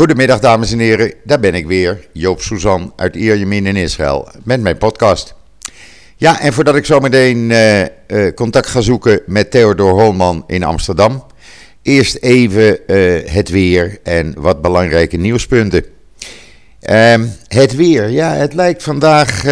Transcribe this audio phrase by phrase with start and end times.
[0.00, 4.60] Goedemiddag dames en heren, daar ben ik weer, Joop Suzan uit Ierjemien in Israël, met
[4.60, 5.34] mijn podcast.
[6.16, 7.86] Ja, en voordat ik zo meteen uh, uh,
[8.34, 11.24] contact ga zoeken met Theodor Holman in Amsterdam,
[11.82, 15.84] eerst even uh, het weer en wat belangrijke nieuwspunten.
[16.80, 19.44] Ehm, het weer, ja, het lijkt vandaag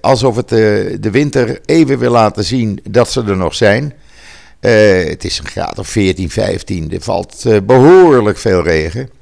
[0.00, 3.94] alsof het de winter even wil laten zien dat ze er nog zijn.
[4.60, 9.18] het is een graad of 14, 15, er valt behoorlijk veel regen.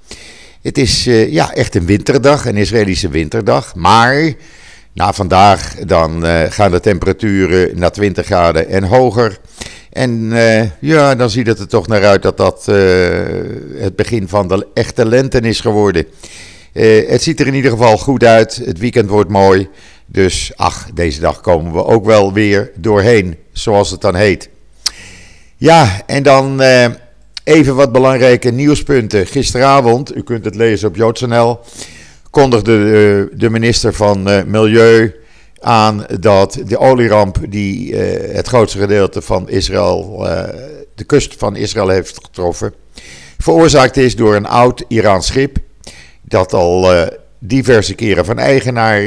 [0.69, 3.75] Het is uh, ja, echt een winterdag, een Israëlische winterdag.
[3.75, 4.32] Maar
[4.93, 9.39] na vandaag dan uh, gaan de temperaturen naar 20 graden en hoger.
[9.93, 12.67] En uh, ja, dan ziet het er toch naar uit dat dat
[13.76, 16.07] het begin van de echte lente is geworden.
[17.09, 18.61] het ziet er in ieder geval goed uit.
[18.64, 19.68] Het weekend wordt mooi.
[20.07, 24.48] Dus ach, deze dag komen we ook wel weer doorheen, zoals het dan heet.
[25.57, 26.61] Ja, en dan
[27.48, 29.26] Even wat belangrijke nieuwspunten.
[29.26, 31.61] Gisteravond, u kunt het lezen op JoodsNL,
[32.30, 35.14] kondigde de, de minister van uh, Milieu
[35.61, 40.27] aan dat de olieramp die uh, het grootste gedeelte van Israël,
[40.95, 42.75] de kust van Israël heeft getroffen,
[43.39, 45.58] veroorzaakt is door een oud Iraans schip
[46.23, 47.08] dat al
[47.39, 49.01] diverse keren van eigenaar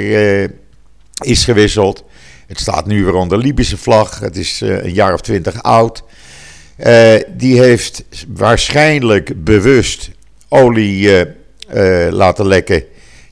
[1.24, 2.04] is gewisseld.
[2.48, 4.20] Het staat nu weer onder Libische vlag.
[4.20, 6.04] Het is een jaar of twintig oud.
[6.86, 10.10] Uh, die heeft waarschijnlijk bewust
[10.50, 11.20] olie uh,
[11.74, 12.84] uh, laten lekken,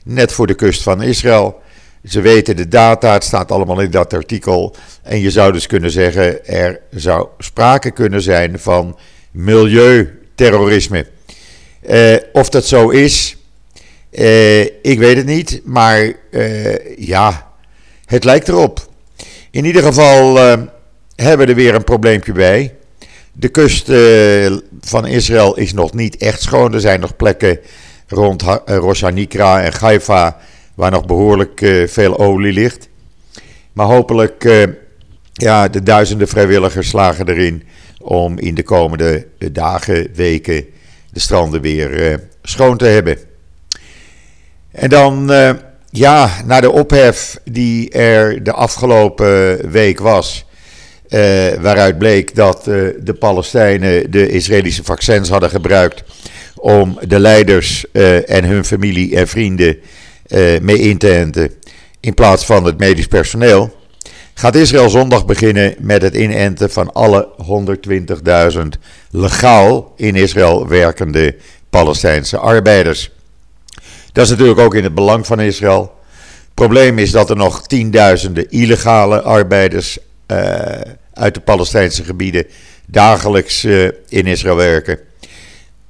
[0.04, 1.60] net voor de kust van Israël.
[2.04, 4.74] Ze weten de data, het staat allemaal in dat artikel.
[5.02, 8.98] En je zou dus kunnen zeggen, er zou sprake kunnen zijn van
[9.30, 11.06] milieuterrorisme.
[12.32, 13.36] of dat zo is,
[14.82, 16.12] ik weet het niet, maar
[16.96, 17.52] ja,
[18.04, 18.88] het lijkt erop.
[19.50, 20.36] In ieder geval
[21.16, 22.74] hebben we er weer een probleempje bij.
[23.32, 26.74] De kust uh, van Israël is nog niet echt schoon.
[26.74, 27.58] Er zijn nog plekken
[28.08, 30.36] rond uh, Rosh Hanikra en Haifa
[30.74, 32.88] waar nog behoorlijk uh, veel olie ligt.
[33.72, 34.68] Maar hopelijk,
[35.32, 37.62] ja, de duizenden vrijwilligers slagen erin
[37.98, 40.64] om in de komende dagen, weken
[41.12, 43.18] de stranden weer schoon te hebben.
[44.72, 45.30] En dan,
[45.90, 50.44] ja, naar de ophef die er de afgelopen week was
[51.60, 56.02] waaruit bleek dat uh, de Palestijnen de Israëlische vaccins hadden gebruikt
[56.56, 59.76] om de leiders uh, en hun familie en vrienden
[60.60, 61.50] mee in te enten,
[62.00, 63.78] in plaats van het medisch personeel.
[64.34, 67.28] Gaat Israël zondag beginnen met het inenten van alle
[68.52, 68.60] 120.000
[69.10, 71.36] legaal in Israël werkende
[71.70, 73.10] Palestijnse arbeiders.
[74.12, 75.92] Dat is natuurlijk ook in het belang van Israël.
[76.54, 79.98] Probleem is dat er nog tienduizenden illegale arbeiders
[81.12, 82.46] uit de Palestijnse gebieden
[82.86, 84.98] dagelijks uh, in Israël werken.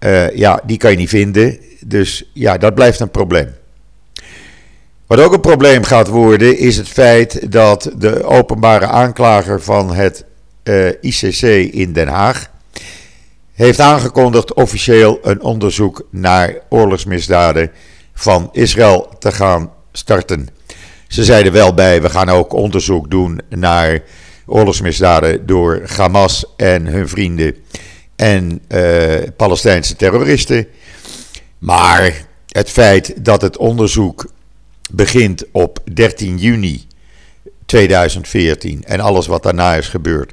[0.00, 1.58] Uh, ja, die kan je niet vinden.
[1.80, 3.48] Dus ja, dat blijft een probleem.
[5.06, 10.24] Wat ook een probleem gaat worden, is het feit dat de openbare aanklager van het
[10.64, 11.42] uh, eh, ICC
[11.74, 12.50] in Den Haag
[13.52, 17.70] heeft aangekondigd officieel een onderzoek naar oorlogsmisdaden
[18.14, 20.48] van Israël te gaan starten.
[21.08, 24.02] Ze zeiden wel bij, we gaan ook onderzoek doen naar
[24.50, 27.54] oorlogsmisdaden door Hamas en hun vrienden
[28.16, 30.66] en uh, Palestijnse terroristen.
[31.58, 34.32] Maar het feit dat het onderzoek
[34.90, 36.86] begint op 13 juni
[37.66, 40.32] 2014 en alles wat daarna is gebeurd,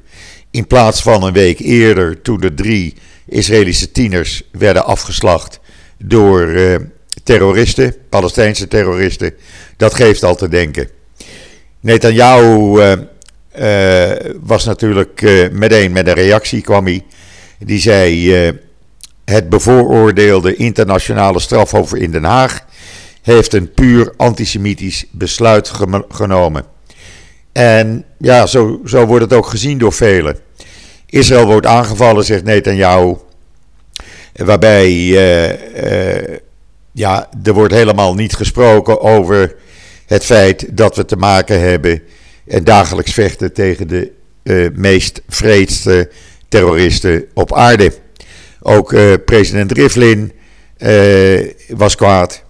[0.51, 2.95] in plaats van een week eerder toen de drie
[3.25, 5.59] Israëlische tieners werden afgeslacht
[5.97, 6.75] door uh,
[7.23, 9.33] terroristen, Palestijnse terroristen,
[9.77, 10.89] dat geeft al te denken.
[11.79, 12.91] Netanyahu uh,
[14.41, 17.03] was natuurlijk uh, meteen met een reactie kwam hij.
[17.59, 18.53] Die zei: uh,
[19.25, 22.65] Het bevooroordeelde internationale strafhof in Den Haag
[23.21, 25.71] heeft een puur antisemitisch besluit
[26.09, 26.63] genomen.
[27.51, 30.37] En ja, zo, zo wordt het ook gezien door velen.
[31.05, 33.15] Israël wordt aangevallen, zegt Netanyahu.
[34.33, 34.89] Waarbij
[36.97, 39.55] ja, er wordt helemaal niet gesproken over
[40.05, 42.01] het feit dat we te maken hebben
[42.47, 44.11] en dagelijks vechten tegen de
[44.43, 46.09] uh, meest vreedste
[46.49, 47.91] terroristen op aarde.
[48.61, 50.31] Ook uh, president Rivlin
[50.77, 52.43] uh, was kwaad.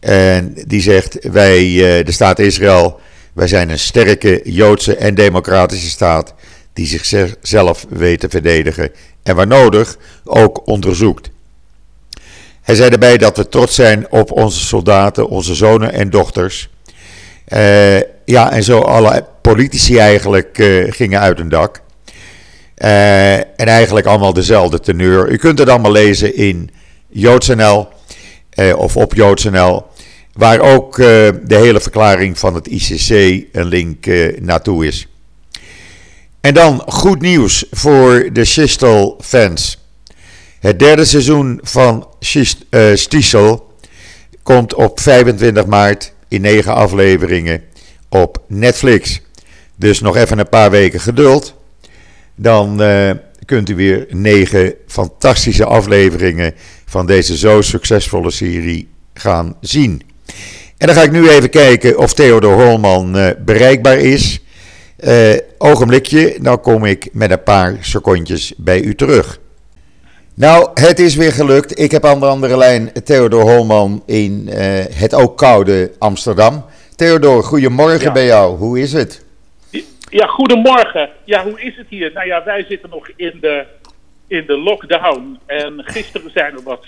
[0.00, 1.64] En die zegt: Wij,
[2.04, 3.00] de staat Israël,
[3.32, 6.34] wij zijn een sterke Joodse en democratische staat.
[6.72, 8.90] die zichzelf weet te verdedigen.
[9.22, 11.30] En waar nodig ook onderzoekt.
[12.62, 16.68] Hij zei daarbij dat we trots zijn op onze soldaten, onze zonen en dochters.
[17.48, 21.80] Uh, ja, en zo alle politici eigenlijk uh, gingen uit hun dak.
[22.76, 25.30] Uh, en eigenlijk allemaal dezelfde teneur.
[25.30, 26.70] U kunt het allemaal lezen in
[27.08, 27.88] JoodsNL.
[28.76, 29.86] of op JoodsNL.
[30.32, 33.10] Waar ook de hele verklaring van het ICC
[33.52, 34.06] een link
[34.40, 35.08] naartoe is.
[36.40, 39.78] En dan goed nieuws voor de Schistel-fans.
[40.60, 42.08] Het derde seizoen van
[42.94, 43.72] Stiesel
[44.42, 47.62] komt op 25 maart in negen afleveringen
[48.12, 49.20] op Netflix.
[49.76, 51.54] Dus nog even een paar weken geduld.
[52.34, 53.10] Dan uh,
[53.44, 56.54] kunt u weer negen fantastische afleveringen
[56.86, 60.02] van deze zo succesvolle serie gaan zien.
[60.76, 64.40] En dan ga ik nu even kijken of Theodor Holman uh, bereikbaar is.
[65.00, 69.40] Uh, ogenblikje, dan kom ik met een paar secondjes bij u terug.
[70.34, 71.78] Nou, het is weer gelukt.
[71.78, 74.48] Ik heb aan de andere lijn Theodor Holman in
[74.92, 76.64] het ook koude Amsterdam.
[76.96, 78.12] Theodor, goedemorgen ja.
[78.12, 78.56] bij jou.
[78.56, 79.24] Hoe is het?
[80.10, 81.10] Ja, goedemorgen.
[81.24, 82.10] Ja, hoe is het hier?
[82.14, 83.64] Nou ja, wij zitten nog in de,
[84.26, 85.38] in de lockdown.
[85.46, 86.86] En gisteren zijn er wat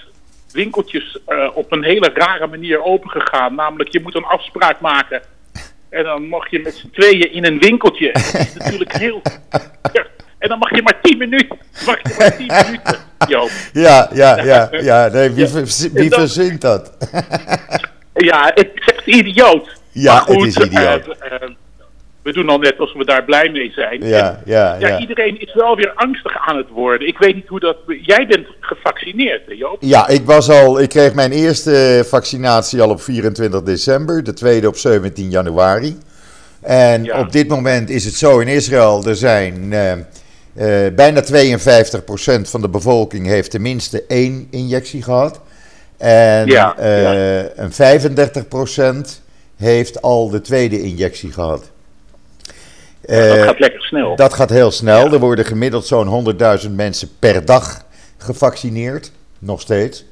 [0.53, 3.55] winkeltjes uh, op een hele rare manier opengegaan.
[3.55, 5.23] Namelijk, je moet een afspraak maken.
[5.89, 8.13] En dan mag je met z'n tweeën in een winkeltje.
[8.13, 9.23] Dat is natuurlijk heel...
[10.39, 11.59] En dan mag je maar 10 minuten.
[11.87, 12.99] Mag je maar 10 minuten,
[13.29, 13.51] Joop.
[13.73, 14.69] Ja, ja, ja.
[14.71, 15.09] ja.
[15.09, 15.49] Nee, wie,
[15.93, 16.97] wie verzint dat?
[18.15, 19.83] ja, het is echt idioot.
[19.95, 21.07] Ja, goed, het is idioot.
[21.07, 21.49] Uh, uh,
[22.23, 24.07] we doen al net alsof we daar blij mee zijn.
[24.07, 27.09] Ja, ja, ja, ja, Iedereen is wel weer angstig aan het worden.
[27.09, 27.77] Ik weet niet hoe dat...
[28.03, 29.77] Jij bent gevaccineerd, Joop?
[29.81, 30.81] Ja, ik was al...
[30.81, 34.25] Ik kreeg mijn eerste vaccinatie al op 24 december.
[34.25, 35.97] De tweede op 17 januari.
[36.61, 37.21] En ja.
[37.21, 39.05] op dit moment is het zo in Israël.
[39.07, 39.73] Er zijn...
[39.73, 41.27] Uh, uh, bijna 52%
[42.43, 45.41] van de bevolking heeft tenminste één injectie gehad.
[45.97, 47.73] En ja, uh, een
[49.13, 49.24] 35%
[49.65, 51.71] heeft al de tweede injectie gehad.
[53.07, 54.17] Uh, dat gaat lekker snel.
[54.17, 55.13] Dat gaat heel snel.
[55.13, 56.35] Er worden gemiddeld zo'n
[56.65, 57.85] 100.000 mensen per dag
[58.17, 59.13] gevaccineerd.
[59.39, 60.05] Nog steeds.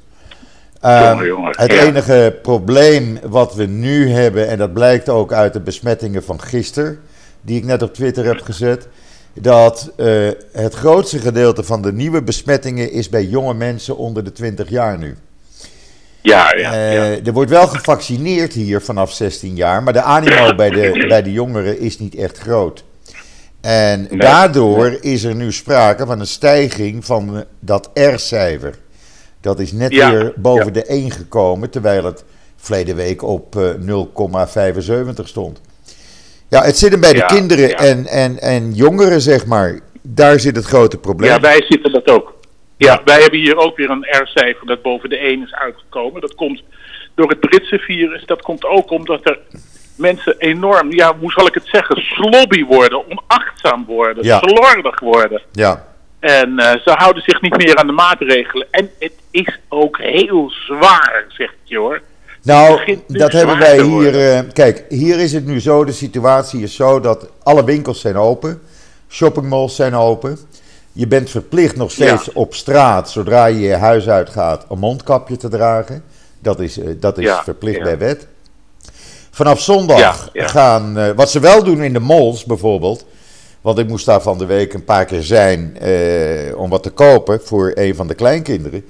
[0.81, 1.53] Jongen, jongen.
[1.57, 6.41] Het enige probleem wat we nu hebben, en dat blijkt ook uit de besmettingen van
[6.41, 6.99] gisteren,
[7.41, 8.87] die ik net op Twitter heb gezet
[9.33, 14.31] dat uh, het grootste gedeelte van de nieuwe besmettingen is bij jonge mensen onder de
[14.31, 15.15] 20 jaar nu.
[16.23, 20.69] Ja, ja, ja, Er wordt wel gevaccineerd hier vanaf 16 jaar, maar de animo bij
[20.69, 22.83] de, bij de jongeren is niet echt groot.
[23.61, 24.99] En nee, daardoor nee.
[24.99, 28.75] is er nu sprake van een stijging van dat R-cijfer.
[29.41, 32.23] Dat is net ja, weer boven de 1 gekomen, terwijl het
[32.55, 33.69] verleden week op uh,
[35.17, 35.61] 0,75 stond.
[36.47, 37.77] Ja, het zit hem bij de kinderen.
[37.77, 39.79] En, en, en jongeren, zeg maar.
[40.01, 41.29] Daar zit het grote probleem.
[41.29, 42.32] Ja, wij zitten dat ook.
[42.83, 46.21] Ja, wij hebben hier ook weer een R-cijfer dat boven de 1 is uitgekomen.
[46.21, 46.63] Dat komt
[47.15, 48.25] door het Britse virus.
[48.25, 49.39] Dat komt ook omdat er
[49.95, 54.39] mensen enorm, ja, hoe zal ik het zeggen, slobby worden, onachtzaam worden, ja.
[54.39, 55.41] slordig worden.
[55.51, 55.85] Ja.
[56.19, 58.67] En uh, ze houden zich niet meer aan de maatregelen.
[58.71, 62.01] En het is ook heel zwaar, zeg ik je hoor.
[62.43, 64.35] Nou, dat hebben wij hier.
[64.35, 68.15] Uh, kijk, hier is het nu zo: de situatie is zo dat alle winkels zijn
[68.15, 68.61] open,
[69.09, 70.37] shoppingmalls zijn open.
[70.95, 72.31] Je bent verplicht nog steeds ja.
[72.33, 76.03] op straat, zodra je je huis uitgaat, een mondkapje te dragen.
[76.39, 77.83] Dat is, uh, dat is ja, verplicht ja.
[77.83, 78.27] bij wet.
[79.31, 83.05] Vanaf zondag gaan, uh, wat ze wel doen in de malls bijvoorbeeld,
[83.61, 85.77] want ik moest daar van de week een paar keer zijn
[86.55, 88.85] om wat te kopen voor een van de kleinkinderen.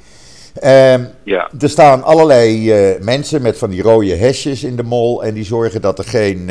[1.23, 1.51] Ja.
[1.59, 5.23] Er staan allerlei mensen met van die rode hesjes in de mol.
[5.23, 6.49] En die zorgen dat er geen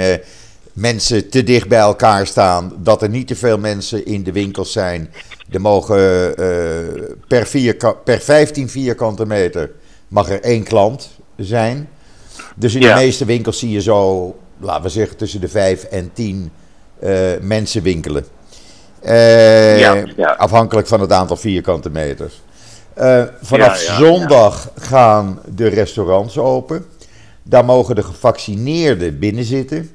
[0.73, 2.73] mensen te dicht bij elkaar staan.
[2.79, 5.11] Dat er niet te veel mensen in de winkels zijn.
[5.51, 9.71] Er mogen uh, per, per 15 vierkante meter
[10.09, 11.89] mag er één klant zijn.
[12.57, 12.95] Dus in ja.
[12.95, 16.51] de meeste winkels zie je zo, laten we zeggen, tussen de 5 en 10
[17.41, 18.25] mensen winkelen.
[19.03, 20.31] Ja, ja.
[20.37, 22.43] Afhankelijk van het aantal vierkante meters.
[23.41, 26.85] Vanaf zondag gaan de restaurants open.
[27.43, 29.91] Daar mogen de gevaccineerden binnen zitten.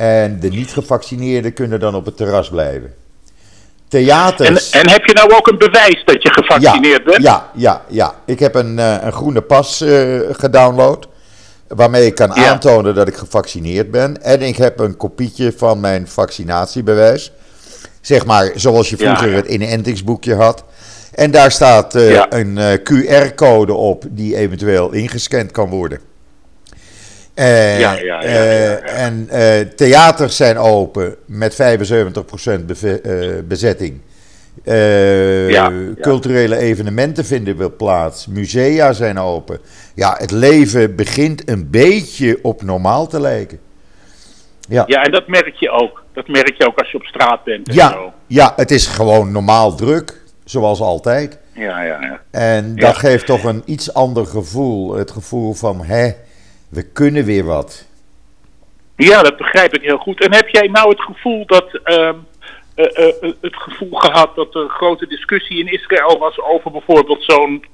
[0.00, 2.94] En de niet-gevaccineerden kunnen dan op het terras blijven.
[3.88, 4.70] Theaters.
[4.70, 7.22] En, en, heb je nou ook een bewijs dat je gevaccineerd bent?
[7.22, 8.14] Ja, ja, ja.
[8.26, 11.08] Ik heb een, uh, een groene pas uh, gedownload.
[11.68, 14.22] Waarmee ik kan aantonen dat ik gevaccineerd ben.
[14.22, 17.32] En ik heb een kopietje van mijn vaccinatiebewijs.
[18.00, 20.64] Zeg maar zoals je vroeger het inentingsboekje had.
[21.14, 22.26] En daar staat uh, ja.
[22.32, 26.09] een QR-code op die eventueel ingescand kan worden.
[27.40, 28.20] Uh, ja, ja,
[28.80, 29.28] en
[29.76, 34.00] theaters zijn open met 75% beve- bezetting.
[36.00, 38.26] culturele evenementen vinden weer plaats.
[38.26, 39.58] Musea zijn open.
[39.94, 43.58] Ja, het leven begint een beetje op normaal te lijken.
[44.68, 44.84] Ja.
[44.86, 46.02] ja, en dat merk je ook.
[46.14, 47.68] Dat merk je ook als je op straat bent.
[47.68, 48.12] En ja, zo.
[48.26, 51.38] ja, het is gewoon normaal druk zoals altijd.
[51.52, 52.00] ja, ja.
[52.00, 52.20] ja.
[52.30, 52.98] En dat Ja.
[52.98, 54.94] geeft toch een iets ander gevoel.
[54.94, 56.10] Het gevoel van, hè,
[56.70, 57.84] we kunnen weer wat.
[58.96, 60.24] Ja, dat begrijp ik heel goed.
[60.24, 61.80] En heb jij nou het gevoel dat.
[61.84, 62.14] ehm,
[62.74, 66.70] eh, eh, eh, het gevoel gehad dat er een grote discussie in Israël was over
[66.70, 67.64] bijvoorbeeld zo'n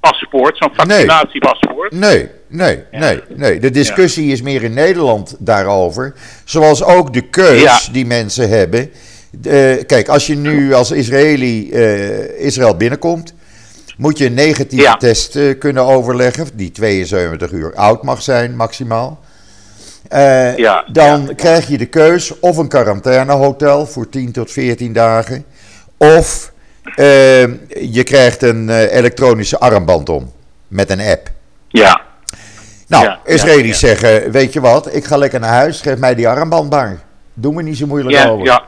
[0.00, 1.92] paspoort, zo'n vaccinatiepaspoort?
[1.92, 3.60] Nee, nee, nee, nee.
[3.60, 6.14] De discussie is meer in Nederland daarover.
[6.44, 7.78] Zoals ook de keus Ja.
[7.92, 8.90] die mensen hebben.
[9.86, 11.70] Kijk, als je nu als Israëli
[12.38, 13.34] Israël binnenkomt,
[13.96, 14.96] moet je een negatieve Ja.
[14.96, 19.20] test eh, kunnen overleggen, die 72 uur oud mag zijn, maximaal.
[20.08, 21.34] Eh, Ja, dan ja.
[21.34, 25.44] krijg je de keus of een quarantainehotel voor 10 tot 14 dagen,
[25.96, 26.52] of
[26.96, 27.42] eh,
[27.92, 30.32] je krijgt een elektronische armband om
[30.68, 31.30] met een app.
[31.68, 32.00] Ja,
[32.88, 36.28] Nou, Ja, Israëli's zeggen, weet je wat, ik ga lekker naar huis, geef mij die
[36.28, 36.98] armband maar.
[37.34, 38.44] Doe me niet zo moeilijk over.
[38.46, 38.64] ja.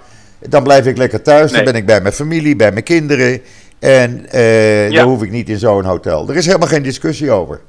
[0.48, 3.40] Dan blijf ik lekker thuis, dan ben ik bij mijn familie, bij mijn kinderen.
[3.78, 4.96] En eh, Ja.
[5.00, 6.28] dan hoef ik niet in zo'n hotel.
[6.28, 7.60] Er is helemaal geen discussie over.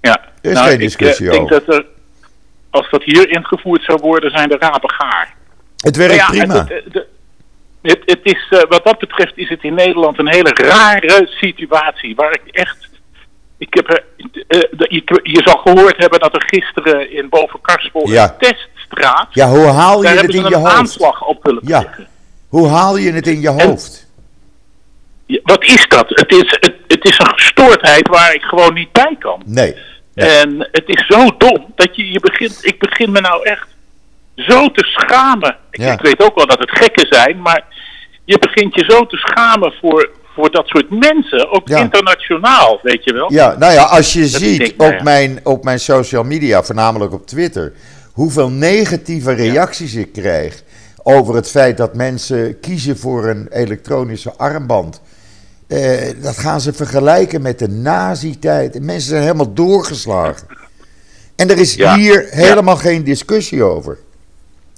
[0.00, 0.20] ja.
[0.42, 1.64] Er is Nou, geen ik, eh, discussie denk over.
[1.66, 1.86] dat er,
[2.70, 5.34] als dat hier ingevoerd zou worden, zijn de rapen gaar.
[5.76, 6.54] Het werkt ja, prima.
[6.54, 7.06] Het, het, het-
[7.82, 12.14] het, het is, eh, wat dat betreft is het in Nederland een hele rare situatie.
[12.16, 12.88] Waar ik echt.
[13.58, 14.04] Ik heb, er,
[14.70, 18.24] de- je, je zal gehoord hebben dat er gisteren in Bovenkarspel Ja.
[18.24, 19.26] een teststraat.
[19.30, 20.72] ja, hoe haal je daar het in je hoofd?
[20.74, 21.94] aanslag op willen Ja.
[22.48, 24.05] Hoe haal je het in je hoofd?
[25.42, 26.06] Wat is dat?
[26.08, 29.42] Het is, het, het is een gestoordheid waar ik gewoon niet bij kan.
[29.46, 29.74] Nee.
[30.14, 30.28] Nee.
[30.28, 33.66] En het is zo dom dat je, je begint, ik begin me nou echt
[34.36, 35.56] zo te schamen.
[35.70, 35.92] Ik, Ja.
[35.92, 37.64] ik weet ook wel dat het gekken zijn, maar
[38.24, 41.78] je begint je zo te schamen voor, voor dat soort mensen, ook Ja.
[41.80, 43.32] internationaal, weet je wel.
[43.32, 46.62] Ja, nou ja, als je Dat ziet denk nou op, mijn, op mijn social media,
[46.62, 47.72] voornamelijk op Twitter,
[48.12, 50.62] hoeveel negatieve reacties ik krijg
[51.02, 55.02] over het feit dat mensen kiezen voor een elektronische armband.
[55.68, 58.82] Eh, dat gaan ze vergelijken met de nazi-tijd.
[58.82, 60.46] Mensen zijn helemaal doorgeslagen.
[61.36, 61.96] En er is Ja.
[61.96, 63.98] hier helemaal geen discussie over.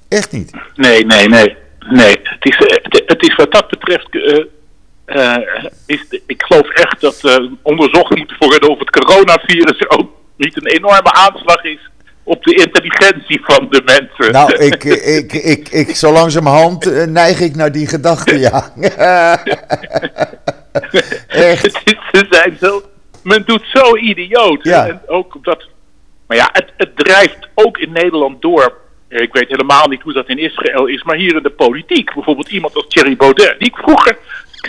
[0.08, 0.50] Echt niet.
[0.74, 1.56] Nee, nee, nee.
[1.90, 4.08] Nee, het is, eh, het, het is wat dat betreft.
[5.06, 5.36] eh,
[5.86, 11.12] is, ik geloof echt dat onderzocht moet worden of het coronavirus ook niet een enorme
[11.12, 11.90] aanslag is
[12.28, 14.32] op de intelligentie van de mensen.
[14.32, 18.72] Nou, ik, eh, ik, ik, ik, zo langzamerhand eh, neig ik naar die gedachte, ja.
[21.28, 21.80] Echt.
[22.12, 22.82] Ze zijn zo.
[23.22, 24.64] Men doet zo idioot.
[24.64, 24.86] Ja.
[24.86, 25.68] En ook dat.
[26.26, 28.76] Maar ja, het, het drijft ook in Nederland door.
[29.08, 32.14] Ik weet helemaal niet hoe dat in Israël is, maar hier in de politiek.
[32.14, 34.18] Bijvoorbeeld iemand als Thierry Baudet, die ik vroeger,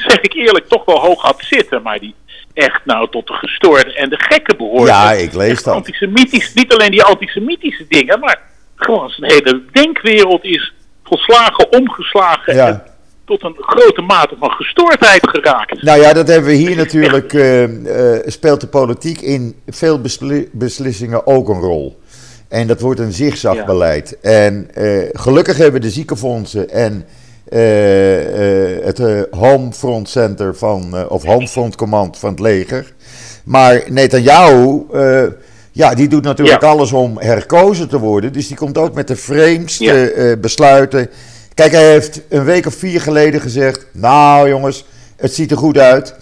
[0.08, 1.82] zeg ik eerlijk, toch wel hoog had zitten.
[1.82, 2.16] Maar die
[2.54, 4.88] echt nou tot de gestoorde en de gekken behoort.
[4.88, 5.74] Ja, ik lees Echt dat.
[5.74, 8.40] Antisemitisch, niet alleen die antisemitische dingen, maar
[8.76, 12.56] gewoon zijn hele denkwereld is volslagen omgeslagen.
[12.56, 12.68] Ja.
[12.68, 12.84] En
[13.26, 15.82] tot een grote mate van gestoordheid geraakt.
[15.82, 17.34] Nou ja, dat hebben we hier natuurlijk.
[17.34, 22.00] eh, eh, speelt de politiek in veel besli- beslissingen ook een rol.
[22.48, 24.20] En dat wordt een zigzagbeleid.
[24.20, 27.06] En eh, gelukkig hebben we de ziekenfondsen en
[28.86, 32.94] het eh, Homefront Center van, eh, of Homefront Command van het leger.
[33.44, 35.24] Maar Netanyahu, eh,
[35.72, 36.68] ja, die doet natuurlijk Ja.
[36.68, 38.34] alles om herkozen te worden.
[38.34, 40.08] Dus die komt ook met de vreemdste Ja.
[40.08, 41.10] eh, besluiten.
[41.54, 44.86] Kijk, hij heeft een week of vier geleden gezegd: Nou jongens,
[45.18, 46.16] het ziet er goed uit.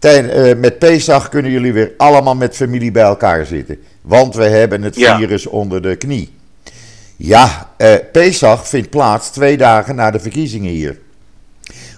[0.00, 3.78] Eh, met Pesach kunnen jullie weer allemaal met familie bij elkaar zitten.
[4.00, 5.16] Want we hebben het Ja.
[5.18, 6.30] virus onder de knie.
[7.24, 10.98] Ja, eh, Pesach vindt plaats twee dagen na de verkiezingen hier.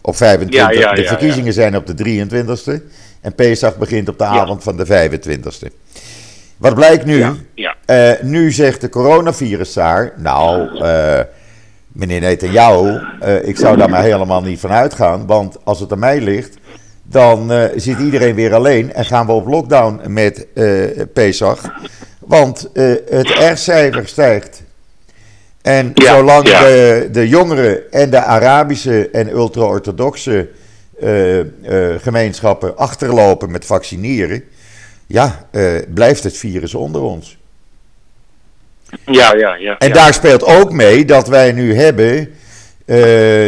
[0.03, 0.61] Op 25.
[0.61, 2.83] Ja, ja, de verkiezingen zijn op de 23e.
[3.21, 5.71] En Pesach begint op de avond van de 25e.
[6.57, 7.25] Wat blijkt nu?
[7.85, 11.21] Eh, nu zegt de coronaviruszaar, nou, eh,
[11.95, 15.99] meneer Netanyahu, eh, ik zou daar maar helemaal niet van uitgaan, want als het aan
[15.99, 16.57] mij ligt,
[17.03, 20.65] dan eh, zit iedereen weer alleen en gaan we op lockdown met eh,
[21.13, 21.73] Pesach,
[22.19, 22.71] want
[23.09, 24.64] het R-cijfer stijgt.
[25.65, 26.61] En Ja, zolang ja.
[26.61, 30.49] de, de jongeren en de Arabische en ultra-orthodoxe
[31.01, 31.47] eh, eh,
[32.01, 34.45] gemeenschappen achterlopen met vaccineren,
[35.07, 37.39] ja, eh, blijft het virus onder ons.
[39.05, 39.79] Ja, ja, ja.
[39.79, 39.95] En ja.
[39.95, 42.35] daar speelt ook mee dat wij nu hebben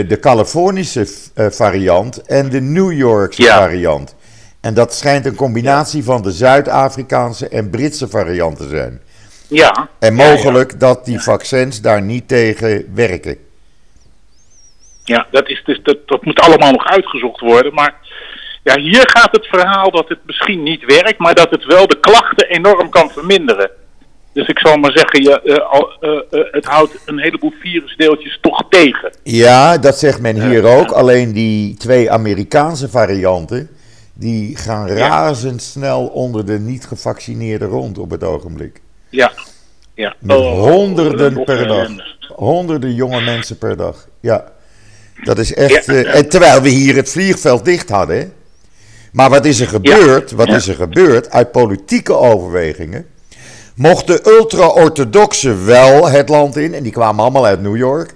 [0.09, 4.15] de Californische variant en de New Yorkse variant.
[4.61, 9.01] En dat schijnt een combinatie van de Zuid-Afrikaanse en Britse variant te zijn.
[9.49, 9.89] Ja.
[9.99, 13.37] En Ja, mogelijk dat die vaccins daar niet tegen werken.
[15.05, 17.75] Ja, dat, is dus, dat, dat moet allemaal nog uitgezocht worden.
[17.75, 17.95] Maar
[18.65, 22.01] ja, hier gaat het verhaal dat het misschien niet werkt, maar dat het wel de
[22.01, 23.71] klachten enorm kan verminderen.
[24.33, 28.63] Dus ik zal maar zeggen, je, eh, eh, eh, het houdt een heleboel virusdeeltjes toch
[28.69, 29.13] tegen.
[29.23, 30.91] Ja, dat zegt men hier ook.
[30.91, 33.71] Alleen die twee Amerikaanse varianten,
[34.15, 38.81] die gaan razendsnel onder de niet gevaccineerden rond op het ogenblik.
[39.17, 39.33] Ja.
[39.95, 40.15] ja.
[40.19, 41.89] Met Oh, honderden per dag.
[42.29, 44.09] Honderden jonge mensen per dag.
[44.21, 44.53] Ja,
[45.25, 45.87] dat is echt.
[45.87, 48.33] Ja, eh, en terwijl we hier het vliegveld dicht hadden.
[49.13, 50.31] Maar wat is er gebeurd?
[50.31, 51.31] Wat is er gebeurd?
[51.31, 53.07] Uit politieke overwegingen
[53.75, 56.75] mochten ultra-orthodoxen wel het land in.
[56.75, 58.15] En die kwamen allemaal uit New York.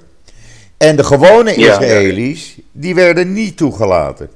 [0.76, 1.54] En de gewone.
[1.54, 4.28] Israëli's, die werden niet toegelaten.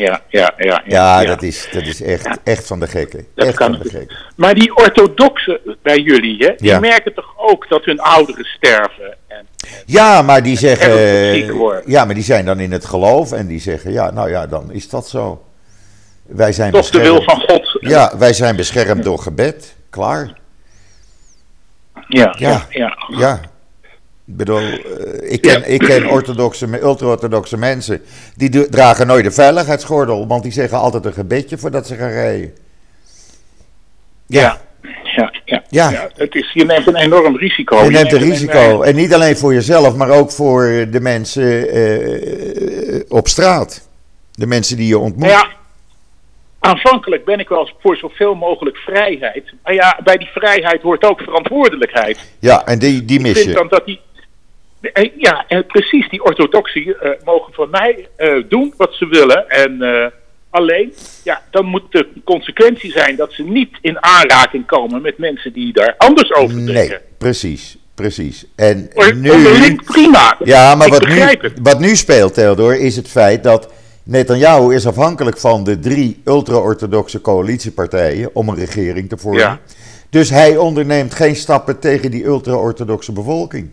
[0.00, 0.82] Ja, ja, ja.
[0.86, 3.26] Ja, Dat, is, dat is echt, echt van de gekken.
[3.34, 4.16] Echt van de gekken.
[4.36, 9.16] Maar die orthodoxen bij jullie, hè, die merken toch ook dat hun ouderen sterven?
[9.28, 9.46] En,
[9.86, 10.92] Ja, maar die zeggen.
[11.86, 14.72] Ja, maar die zijn dan in het geloof en die zeggen: ja, nou ja, dan
[14.72, 15.44] is dat zo.
[16.26, 17.76] Wij zijn toch de wil van God.
[17.80, 19.76] Ja, wij zijn beschermd door gebed.
[19.90, 20.38] Klaar.
[22.08, 22.66] ja, Ja.
[22.70, 22.96] ja.
[23.08, 23.40] ja.
[24.30, 25.64] Ik bedoel, eh, ik ken, Ja.
[25.64, 28.02] ik ken orthodoxe, ultra-orthodoxe mensen.
[28.36, 32.52] Die dragen nooit een veiligheidsgordel, want die zeggen altijd een gebedje voordat ze gaan rijden.
[34.26, 34.60] Ja.
[35.16, 35.90] Ja, ja, Ja.
[35.90, 36.08] ja.
[36.16, 37.84] Het is, je neemt een enorm risico.
[37.84, 38.82] Je neemt een een- risico.
[38.82, 43.88] En niet alleen voor jezelf, maar ook voor de mensen eh, op straat.
[44.32, 45.28] De mensen die je ontmoet.
[45.28, 45.46] Ja,
[46.60, 49.52] aanvankelijk ben ik wel voor zoveel mogelijk vrijheid.
[49.62, 52.18] Maar ja, bij die vrijheid hoort ook verantwoordelijkheid.
[52.38, 53.52] Ja, en die, die Ik mis vind je.
[53.54, 54.00] dan dat die.
[54.80, 59.48] Eh, Ja, en precies, die orthodoxie eh, mogen van mij eh, doen wat ze willen.
[59.48, 60.06] En eh,
[60.50, 60.92] alleen,
[61.24, 65.72] ja, dan moet de consequentie zijn dat ze niet in aanraking komen met mensen die
[65.72, 67.00] daar anders over Nee, denken.
[67.18, 68.44] precies, precies.
[68.56, 69.76] En nu...
[69.84, 70.36] prima.
[70.44, 71.22] Ja, maar wat nu,
[71.62, 73.72] wat nu speelt, Theodor, is het feit dat
[74.02, 79.40] Netanyahu is afhankelijk van de drie ultra-orthodoxe coalitiepartijen om een regering te vormen.
[79.40, 79.58] Ja.
[80.10, 83.70] Dus hij onderneemt geen stappen tegen die ultra-orthodoxe bevolking.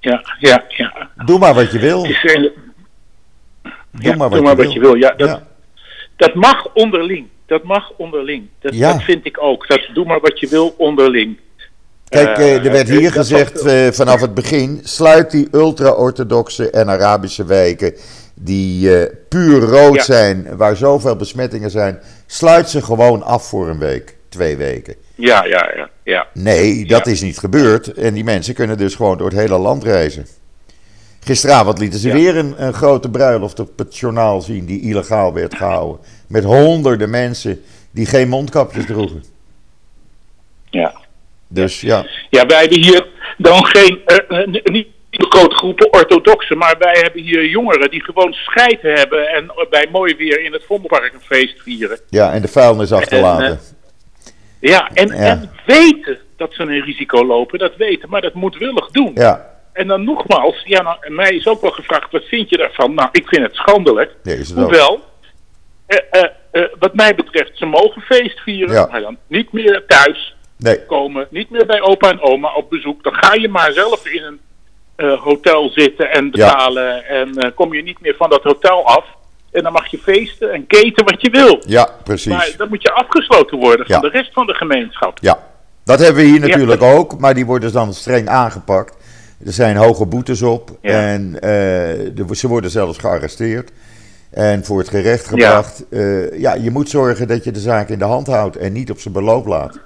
[0.00, 1.08] Ja, ja, ja.
[1.24, 2.04] Doe maar wat je wil.
[2.04, 2.52] Is Doe
[4.00, 4.94] ja, maar wat, doe maar je, wat je wil.
[4.94, 5.46] Ja, dat, Ja.
[6.16, 7.26] dat mag onderling.
[7.46, 8.48] Dat mag onderling.
[8.60, 8.92] Dat, Ja.
[8.92, 9.66] dat vind ik ook.
[9.68, 11.38] Dat, doe maar wat je wil onderling.
[12.08, 15.30] Kijk, Eh, eh, er werd eh, hier dat gezegd was- eh, vanaf het begin: sluit
[15.30, 17.94] die ultra-orthodoxe en Arabische wijken
[18.34, 20.02] die eh, puur rood Ja.
[20.02, 24.94] zijn, waar zoveel besmettingen zijn, sluit ze gewoon af voor een week, twee weken.
[25.18, 25.88] Ja, ja, ja.
[26.02, 26.26] ja.
[26.34, 27.12] Nee, dat Ja.
[27.12, 27.92] is niet gebeurd.
[27.92, 30.26] En die mensen kunnen dus gewoon door het hele land reizen.
[31.20, 32.14] Gisteravond lieten ze Ja.
[32.14, 36.00] weer een, een grote bruiloft op het journaal zien die illegaal werd gehouden.
[36.28, 39.24] Met honderden mensen die geen mondkapjes droegen.
[40.70, 40.94] ja.
[41.50, 43.06] Dus ja, Ja, wij hebben hier
[43.38, 48.32] dan geen, eh, eh, niet grote groepen orthodoxen, maar wij hebben hier jongeren die gewoon
[48.32, 51.98] scheid hebben en bij mooi weer in het Vondelpark een feest vieren.
[52.08, 53.46] ja en de vuilnis achterlaten.
[53.46, 53.58] En,
[54.60, 55.14] Ja, en, Ja.
[55.14, 59.10] en weten dat ze een risico lopen, dat weten, maar dat moedwillig doen.
[59.14, 62.94] Ja, En dan nogmaals, ja, nou, mij is ook wel gevraagd, wat vind je daarvan?
[62.94, 64.14] Nou, ik vind het schandelijk.
[64.22, 64.64] nee, is het ook.
[64.64, 65.00] Hoewel,
[65.86, 68.86] eh, eh, eh, wat mij betreft, ze mogen feest vieren, Ja.
[68.90, 73.02] maar dan niet meer thuis Nee, komen, niet meer bij opa en oma op bezoek.
[73.02, 74.22] Dan ga je maar zelf in
[74.96, 77.04] een hotel zitten en betalen.
[77.06, 79.04] En kom je niet meer van dat hotel af.
[79.58, 81.62] En dan mag je feesten en keten wat je wil.
[81.66, 82.32] ja, precies.
[82.32, 84.00] Maar dan moet je afgesloten worden van Ja.
[84.00, 85.18] de rest van de gemeenschap.
[85.20, 85.38] Ja,
[85.84, 88.96] dat hebben we hier natuurlijk ook, maar die worden dan streng aangepakt.
[89.46, 91.50] Er zijn hoge boetes op en eh,
[92.14, 93.70] de- ze worden zelfs gearresteerd
[94.30, 95.84] en voor het gerecht gebracht.
[95.90, 96.26] Ja.
[96.32, 98.98] ja, je moet zorgen dat je de zaak in de hand houdt en niet op
[98.98, 99.78] zijn beloop laat.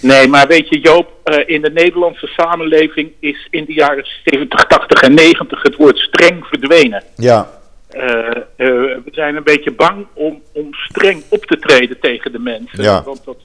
[0.00, 4.64] Nee, maar weet je Joop, eh, in de Nederlandse samenleving is in de jaren 70,
[4.66, 7.02] 80 en 90 het woord streng verdwenen.
[7.16, 7.46] Ja, Eh, eh,
[8.56, 12.82] we zijn een beetje bang om, om streng op te treden tegen de mensen.
[12.82, 13.02] Ja.
[13.02, 13.36] Want dat,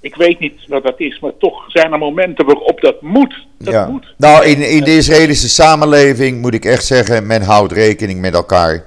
[0.00, 3.46] ik weet niet wat dat is, maar toch zijn er momenten waarop dat moet.
[3.58, 3.86] Dat ja.
[3.86, 4.14] moet.
[4.16, 8.84] Nou, in, in de Israëlische samenleving moet ik echt zeggen, men houdt rekening met elkaar.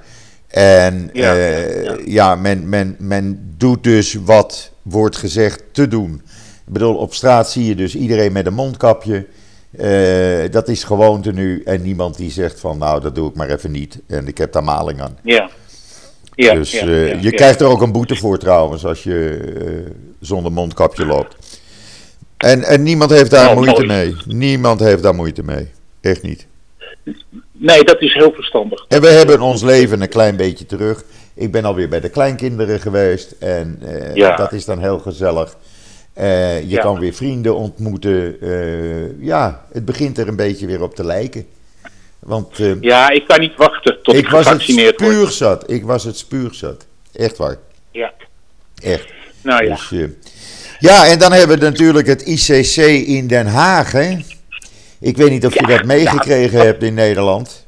[0.48, 2.34] En Ja, eh, ja, ja, ja.
[2.34, 6.22] men, men, men doet dus wat wordt gezegd te doen.
[6.66, 9.26] Ik bedoel, op straat zie je dus iedereen met een mondkapje.
[9.70, 11.62] Eh, dat is gewoonte nu.
[11.64, 14.00] En niemand die zegt van, nou, dat doe ik maar even niet.
[14.06, 15.18] En ik heb daar maling aan.
[15.22, 15.50] Ja.
[16.34, 19.40] Ja, dus ja, eh, ja, je krijgt er ook een boete voor trouwens, als je
[19.58, 21.36] eh, zonder mondkapje loopt.
[22.36, 23.86] En, en niemand heeft daar moeite mooi.
[23.86, 24.16] mee.
[24.26, 25.70] Niemand heeft daar moeite mee.
[26.00, 26.46] Echt niet.
[27.52, 28.84] Nee, dat is heel verstandig.
[28.88, 31.04] En we hebben ons leven een klein beetje terug.
[31.34, 33.34] Ik ben alweer bij de kleinkinderen geweest.
[33.38, 33.82] En
[34.14, 35.56] dat is dan heel gezellig.
[36.18, 36.80] Eh, je Ja.
[36.80, 38.40] kan weer vrienden ontmoeten.
[38.40, 41.46] Eh, ja, het begint er een beetje weer op te lijken.
[42.18, 45.12] Want eh, Ja, ik kan niet wachten tot ik, ik was het gevaccineerd word.
[45.12, 45.70] spuurzat.
[45.70, 46.86] Ik was het spuurzat.
[47.12, 47.56] Echt waar.
[47.90, 48.12] Ja.
[48.82, 49.06] Echt.
[49.42, 49.78] Nou ja.
[49.90, 50.08] Dus,
[50.78, 52.76] Ja, en dan hebben we natuurlijk het ICC
[53.06, 53.92] in Den Haag.
[53.92, 54.16] Hè?
[55.00, 56.64] Ik weet niet of je dat meegekregen ja.
[56.64, 57.66] hebt in Nederland.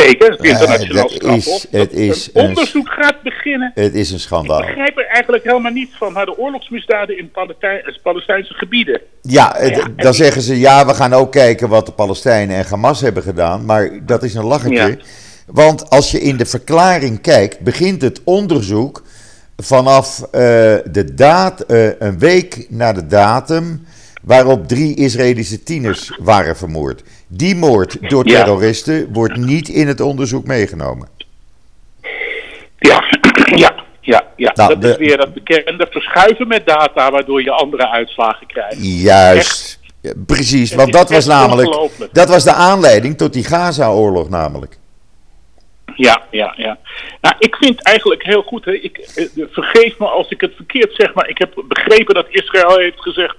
[0.00, 1.44] Zeker, het Ja, internationaal strafhof.
[1.44, 3.72] is- het is een een- onderzoek gaat beginnen.
[3.74, 4.60] Het is een Ik schandaal.
[4.60, 6.12] begrijp er eigenlijk helemaal niets van.
[6.12, 9.00] naar de oorlogsmisdaden in Palestijn- Palestijnse gebieden.
[9.22, 12.64] Ja, het- Ja, dan zeggen ze ja, we gaan ook kijken wat de Palestijnen en
[12.68, 13.64] Hamas hebben gedaan.
[13.64, 14.86] Maar dat is een lachertje.
[14.88, 14.96] Ja.
[15.46, 19.02] Want als je in de verklaring kijkt, begint het onderzoek
[19.56, 20.30] vanaf eh,
[20.90, 23.86] de daad, eh, een week na de datum
[24.30, 27.02] waarop drie Israëlische tieners waren vermoord.
[27.28, 28.34] Die moord door Ja.
[28.44, 31.08] terroristen wordt niet in het onderzoek meegenomen.
[32.78, 33.04] Ja,
[33.64, 34.26] ja, ja.
[34.36, 34.52] ja.
[34.54, 38.76] Nou, dat de- is weer dat bekende verschuiven met data, waardoor je andere uitslagen krijgt.
[39.02, 39.78] Juist.
[40.00, 41.88] Ja, Precies, want dat was namelijk.
[42.12, 44.78] Dat was de aanleiding tot die Gaza-oorlog namelijk.
[45.96, 46.78] Ja, ja, ja.
[47.20, 50.94] Nou, ik vind eigenlijk heel goed, hè, ik, eh, vergeef me als ik het verkeerd
[50.94, 53.36] zeg, maar ik heb begrepen dat Israël heeft gezegd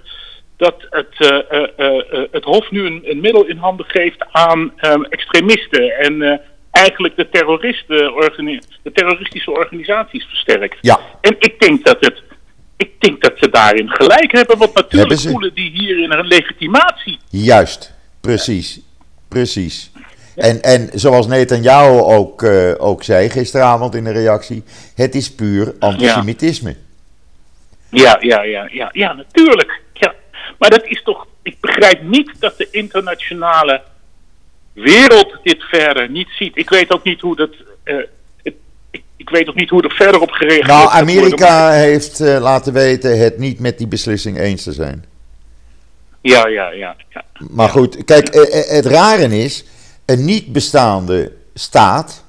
[0.62, 4.74] dat het, eh, eh, eh, het Hof nu een, een middel in handen geeft aan
[4.76, 7.98] ehm, extremisten en eigenlijk de, terroristen,
[8.84, 10.78] de terroristische organisaties versterkt.
[10.82, 11.00] Ja.
[11.22, 12.22] En ik denk dat het.
[12.78, 17.20] Ik denk dat ze daarin gelijk hebben, want natuurlijk voelen die hierin een legitimatie.
[17.30, 18.82] Juist, precies.
[19.30, 19.92] Precies.
[20.36, 24.64] En, en zoals Netanyahu ook, eh, ook zei gisteravond in de reactie:
[24.96, 26.76] het is puur antisemitisme.
[27.90, 29.82] Ja, ja, ja, ja, ja, natuurlijk.
[30.62, 31.28] Maar dat is toch.
[31.42, 33.82] Ik begrijp niet dat de internationale
[34.74, 36.58] wereld dit verder niet ziet.
[36.58, 37.50] Ik weet ook niet hoe dat.
[37.84, 37.96] eh,
[38.44, 38.54] het-
[38.92, 42.20] ik, ik weet ook niet hoe er verder op gereageerd Nou, worden, maar- Amerika heeft
[42.20, 45.06] eh, laten weten het niet met die beslissing eens te zijn.
[46.22, 46.96] Ja, ja, ja.
[47.10, 47.24] ja.
[47.50, 49.64] Maar goed, kijk, eh, het rare is,
[50.06, 52.24] een niet bestaande staat,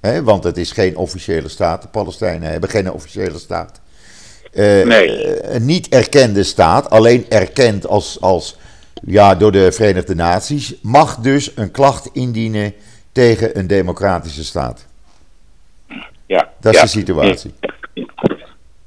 [0.00, 3.80] hè, want het is geen officiële staat, de Palestijnen hebben geen officiële staat.
[4.56, 5.24] Eh, Nee.
[5.24, 8.56] eh, Een niet erkende staat, alleen erkend als, als
[9.06, 12.74] ja, door de Verenigde Naties, mag dus een klacht indienen
[13.12, 14.86] tegen een democratische staat.
[16.26, 16.84] ja Dat is ja.
[16.84, 17.54] de situatie.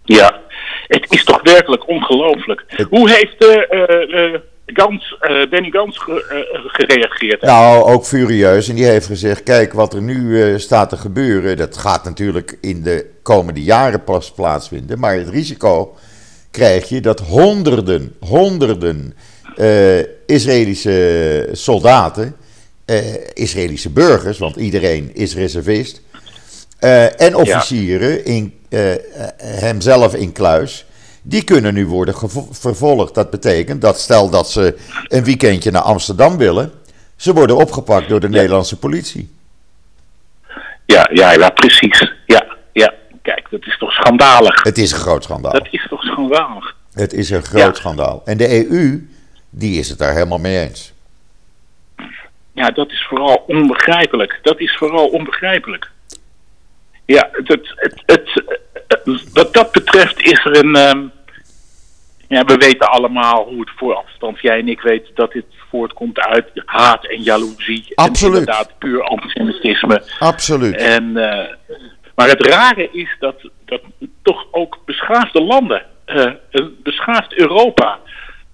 [0.03, 0.39] Ja,
[0.88, 2.65] het is toch werkelijk ongelooflijk.
[2.89, 4.39] Hoe heeft eh, eh,
[4.73, 5.17] Gans,
[5.49, 7.41] Benny Gans ge- eh, gereageerd?
[7.41, 8.69] Nou, ook furieus.
[8.69, 12.58] En die heeft gezegd: kijk, wat er nu eh, staat te gebeuren, dat gaat natuurlijk
[12.62, 14.99] in de komende jaren pas plaatsvinden.
[14.99, 15.95] Maar het risico
[16.51, 19.13] krijg je dat honderden, honderden
[20.25, 22.36] Israëlische soldaten,
[23.34, 26.01] Israëlische burgers, want iedereen is reservist,
[27.17, 28.99] en officieren, in, eh, eh,
[29.38, 30.86] hemzelf in kluis,
[31.21, 32.15] die kunnen nu worden
[32.51, 33.15] vervolgd.
[33.15, 34.77] Dat betekent dat stel dat ze
[35.08, 36.71] een weekendje naar Amsterdam willen,
[37.15, 39.34] ze worden opgepakt door de Nederlandse politie.
[40.86, 42.12] Ja, ja, ja, precies.
[42.25, 42.93] Ja, ja.
[43.21, 44.63] Kijk, dat is toch schandalig.
[44.63, 45.51] Het is een groot schandaal.
[45.51, 46.75] Dat is toch schandalig.
[46.93, 47.73] Het is een groot Ja.
[47.73, 48.21] schandaal.
[48.25, 49.10] En de EU,
[49.49, 50.93] die is het daar helemaal mee eens.
[52.53, 54.39] Ja, dat is vooral onbegrijpelijk.
[54.41, 55.89] Dat is vooral onbegrijpelijk.
[57.05, 58.60] Ja, het, het, het- het-
[59.34, 60.75] wat dat betreft is er een.
[60.75, 61.08] ehm,
[62.28, 64.39] ja, we weten allemaal hoe het voor afstand.
[64.39, 67.91] Jij en ik weten dat dit voortkomt uit haat en jaloezie.
[67.95, 68.34] Absoluut.
[68.34, 70.04] En inderdaad, puur antisemitisme.
[70.19, 70.75] Absoluut.
[70.75, 71.54] En, eh,
[72.15, 73.82] maar het rare is dat, dat
[74.21, 77.99] toch ook beschaafde landen, eh, een beschaafd Europa,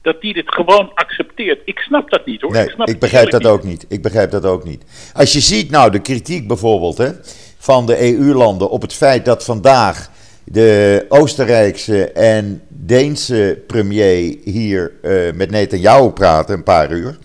[0.01, 1.61] dat die dit gewoon accepteert.
[1.65, 2.51] Ik snap dat niet hoor.
[2.51, 3.85] Nee, snap ik begrijp dat ook niet.
[3.89, 5.11] Ik begrijp dat ook niet.
[5.13, 7.11] Als je ziet nou de kritiek bijvoorbeeld hè,
[7.57, 10.09] van de EU-landen op het feit dat vandaag
[10.45, 17.17] de Oostenrijkse en Deense premier hier eh, met Netanyahu praten, een paar uur,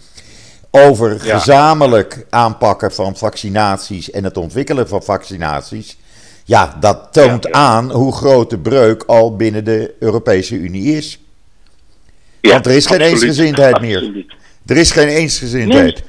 [0.70, 1.38] over Ja.
[1.38, 5.96] gezamenlijk aanpakken van vaccinaties en het ontwikkelen van vaccinaties.
[6.44, 7.54] Ja, dat toont Ja, ja.
[7.56, 11.20] aan hoe groot de breuk al binnen de Europese Unie is.
[12.40, 13.96] Want er is geen absoluut, eensgezindheid meer.
[13.96, 14.34] absoluut.
[14.66, 16.02] Er is geen eensgezindheid.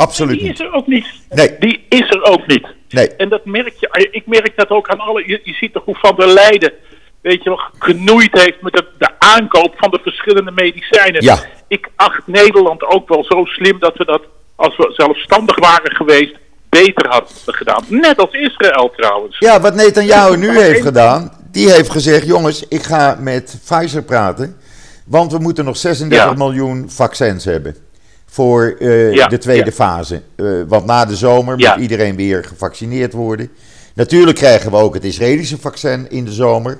[0.00, 1.06] Absoluut Die is er ook niet.
[1.28, 1.56] Nee.
[1.58, 2.66] Die is er ook niet.
[2.88, 3.08] Nee.
[3.16, 4.08] En dat merk je.
[4.10, 5.22] Ik merk dat ook aan alle.
[5.26, 6.72] Je, je ziet toch hoe Van der Leijden.
[7.20, 11.22] Weet je wel, geknoeid heeft met de, de aankoop van de verschillende medicijnen.
[11.22, 11.38] Ja.
[11.68, 14.22] Ik acht Nederland ook wel zo slim dat we dat,
[14.56, 16.34] als we zelfstandig waren geweest,
[16.68, 17.84] beter hadden gedaan.
[17.88, 19.38] Net als Israël trouwens.
[19.38, 24.56] Ja, wat Netanyahu nu heeft gedaan, die heeft gezegd: jongens, ik ga met Pfizer praten,
[25.06, 26.34] want we moeten nog 36 Ja.
[26.34, 27.88] miljoen vaccins hebben
[28.30, 29.72] voor eh, Ja, de tweede ja.
[29.72, 30.22] fase.
[30.36, 33.50] Eh, want na de zomer moet iedereen weer gevaccineerd worden.
[33.94, 36.78] Natuurlijk krijgen we ook het Israëlische vaccin in de zomer.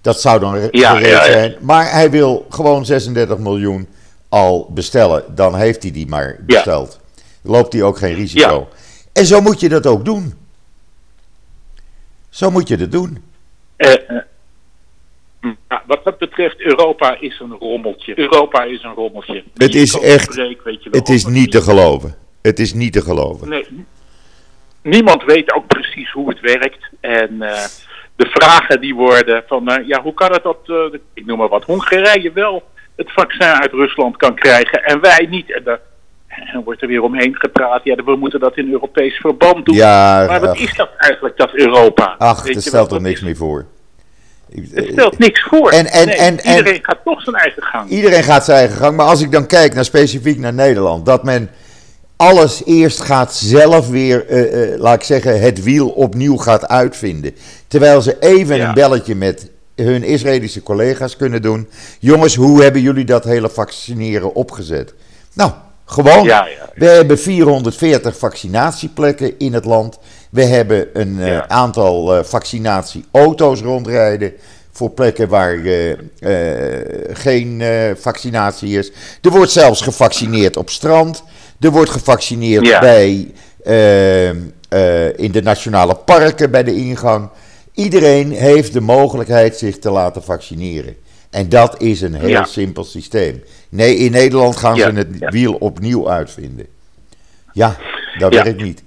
[0.00, 1.56] Dat zou dan gereed zijn.
[1.60, 3.88] Maar hij wil gewoon 36 miljoen
[4.28, 5.24] al bestellen.
[5.34, 6.98] Dan heeft hij die maar besteld.
[7.42, 8.68] Loopt hij ook geen risico.
[9.12, 10.34] En zo moet je dat ook doen.
[12.28, 13.22] Zo moet je dat doen.
[13.76, 13.94] Eh,
[15.68, 18.18] ja, wat dat betreft, Europa is een rommeltje.
[18.18, 19.44] Europa is een rommeltje.
[19.54, 22.14] Het Die is echt- weet je wel, Het is niet te geloven.
[22.42, 23.48] Het is niet te geloven.
[23.48, 23.66] Nee,
[24.82, 26.88] niemand weet ook precies hoe het werkt.
[27.00, 27.64] En eh,
[28.16, 31.48] de vragen die worden van, eh, ja, hoe kan het dat, eh, ik noem maar
[31.48, 32.62] wat, Hongarije wel
[32.96, 35.52] het vaccin uit Rusland kan krijgen en wij niet.
[35.52, 35.80] En daar
[36.28, 39.74] en wordt er weer omheen gepraat, ja, we moeten dat in Europees verband doen.
[39.74, 42.14] Ja, maar wat ach, is dat eigenlijk, dat Europa?
[42.18, 43.66] ach er je stelt er dat niks is- meer voor.
[44.54, 45.70] Het stelt niks voor.
[45.70, 47.88] En- en- Nee, en- en- iedereen gaat toch zijn eigen gang.
[47.90, 48.96] Iedereen gaat zijn eigen gang.
[48.96, 51.50] Maar als ik dan kijk naar specifiek naar Nederland, dat men
[52.16, 57.34] alles eerst gaat zelf weer, eh, eh, laat ik zeggen, het wiel opnieuw gaat uitvinden.
[57.68, 58.68] Terwijl ze even Ja.
[58.68, 61.68] een belletje met hun Israëlische collega's kunnen doen.
[61.98, 64.94] Jongens, hoe hebben jullie dat hele vaccineren opgezet?
[65.32, 65.50] Nou,
[65.84, 66.24] gewoon.
[66.24, 66.70] Ja, ja.
[66.74, 69.98] We hebben 440 vaccinatieplekken in het land.
[70.30, 71.48] We hebben een eh, Ja.
[71.48, 74.32] aantal eh, vaccinatieauto's rondrijden.
[74.72, 78.92] Voor plekken waar eh, eh, geen eh, vaccinatie is.
[79.22, 81.22] Er wordt zelfs gevaccineerd op strand.
[81.60, 82.80] Er wordt gevaccineerd Ja.
[82.80, 83.30] bij,
[83.64, 87.28] eh, eh, in de nationale parken bij de ingang.
[87.72, 90.96] Iedereen heeft de mogelijkheid zich te laten vaccineren.
[91.30, 92.44] En dat is een heel Ja.
[92.44, 93.42] simpel systeem.
[93.68, 96.66] Nee, in Nederland gaan Ja, ze het wiel opnieuw uitvinden.
[97.52, 97.76] Ja,
[98.18, 98.82] dat werkt niet.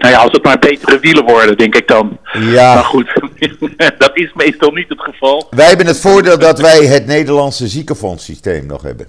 [0.00, 2.18] Nou ja, als het maar betere wielen worden, denk ik dan.
[2.32, 2.74] Ja.
[2.74, 3.12] Maar goed,
[3.98, 5.46] dat is meestal niet het geval.
[5.50, 9.08] Wij hebben het voordeel dat wij het Nederlandse ziekenfondssysteem nog hebben.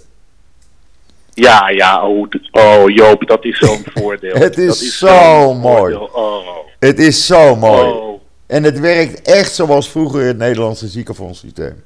[1.33, 4.35] Ja, ja, oh, oh Joop, dat is zo'n voordeel.
[4.35, 5.95] Het is Dat zo zo'n mooi.
[5.95, 6.47] Oh,
[6.79, 7.87] Het is zo mooi.
[7.89, 8.21] oh.
[8.47, 11.83] En het werkt echt zoals vroeger het Nederlandse ziekenfondssysteem.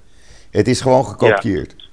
[0.52, 1.74] Het is gewoon gekopieerd.
[1.78, 1.85] Ja,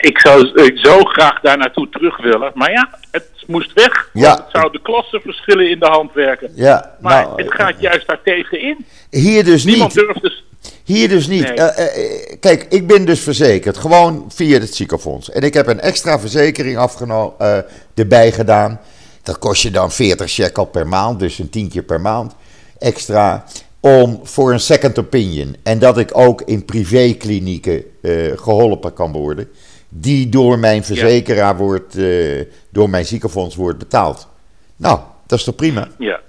[0.00, 2.50] ik zou ik zo graag daar naartoe terug willen.
[2.54, 4.10] Maar ja, het moest weg.
[4.12, 4.32] want Ja.
[4.34, 6.50] Het zou de klassenverschillen in de hand werken.
[6.54, 8.86] Ja, Maar nou, het gaat juist daar tegenin.
[9.10, 10.04] hier dus Niemand niet.
[10.04, 10.44] durft dus...
[10.84, 11.42] Hier dus niet.
[11.42, 11.52] Nee.
[11.52, 15.30] Eh, eh, eh, kijk, ik ben dus verzekerd, gewoon via het ziekenfonds.
[15.30, 17.58] En ik heb een extra verzekering afgeno- eh,
[17.94, 18.80] erbij gedaan.
[19.22, 22.34] Dat kost je dan 40 shekel per maand, dus een tientje per maand
[22.78, 23.44] extra.
[23.86, 25.56] Om voor een second opinion.
[25.62, 29.48] En dat ik ook in privéklinieken eh, geholpen kan worden.
[29.88, 34.28] Die door mijn verzekeraar wordt, eh, door mijn ziekenfonds wordt betaald.
[34.76, 35.88] Nou, dat is toch prima?
[35.98, 36.20] Ja,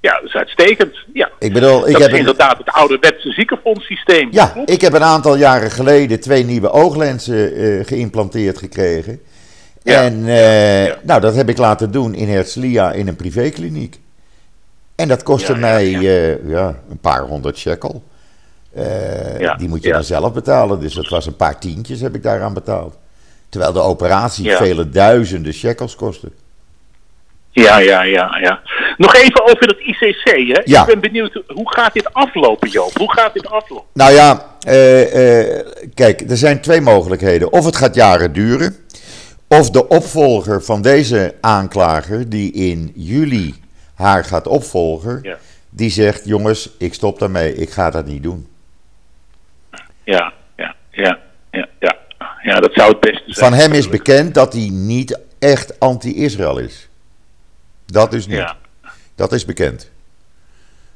[0.00, 0.96] ja dat is uitstekend.
[1.12, 1.30] Ja.
[1.38, 4.28] Ik bedoel, ik dat heb is inderdaad het ouderwetse ziekenfondssysteem.
[4.30, 9.20] Ja, ik heb een aantal jaren geleden twee nieuwe ooglenzen eh, geïmplanteerd gekregen.
[9.82, 10.98] Ja, En ja.
[11.02, 14.00] nou, dat heb ik laten doen in Herzliya in een privékliniek.
[15.02, 15.98] En dat kostte Ja, mij ja.
[15.98, 18.02] eh, ja, een paar honderd shekel.
[18.74, 22.22] Eh, die moet je dan zelf betalen, dus dat was een paar tientjes heb ik
[22.22, 22.98] daaraan betaald.
[23.48, 26.30] Terwijl de operatie vele duizenden shekels kostte.
[27.50, 28.60] Ja, ja, ja, ja.
[28.96, 30.62] Nog even over dat ICC, hè?
[30.64, 30.80] Ja.
[30.80, 32.96] Ik ben benieuwd, hoe gaat dit aflopen, Joop?
[32.98, 33.86] Hoe gaat dit aflopen?
[33.92, 35.60] Nou ja, eh,
[35.94, 37.52] kijk, er zijn twee mogelijkheden.
[37.52, 38.76] Of het gaat jaren duren,
[39.48, 43.61] of de opvolger van deze aanklager, die in juli
[43.94, 45.38] haar gaat opvolgen, Ja.
[45.70, 48.46] die zegt: Jongens, ik stop daarmee, ik ga dat niet doen.
[50.04, 51.18] Ja, ja, ja,
[51.50, 51.96] ja, ja.
[52.42, 53.50] Ja, dat zou het beste zijn.
[53.50, 56.88] Van hem is bekend dat hij niet echt anti-Israël is.
[57.86, 58.36] Dat is niet.
[58.36, 58.56] Ja,
[59.14, 59.90] Dat is bekend.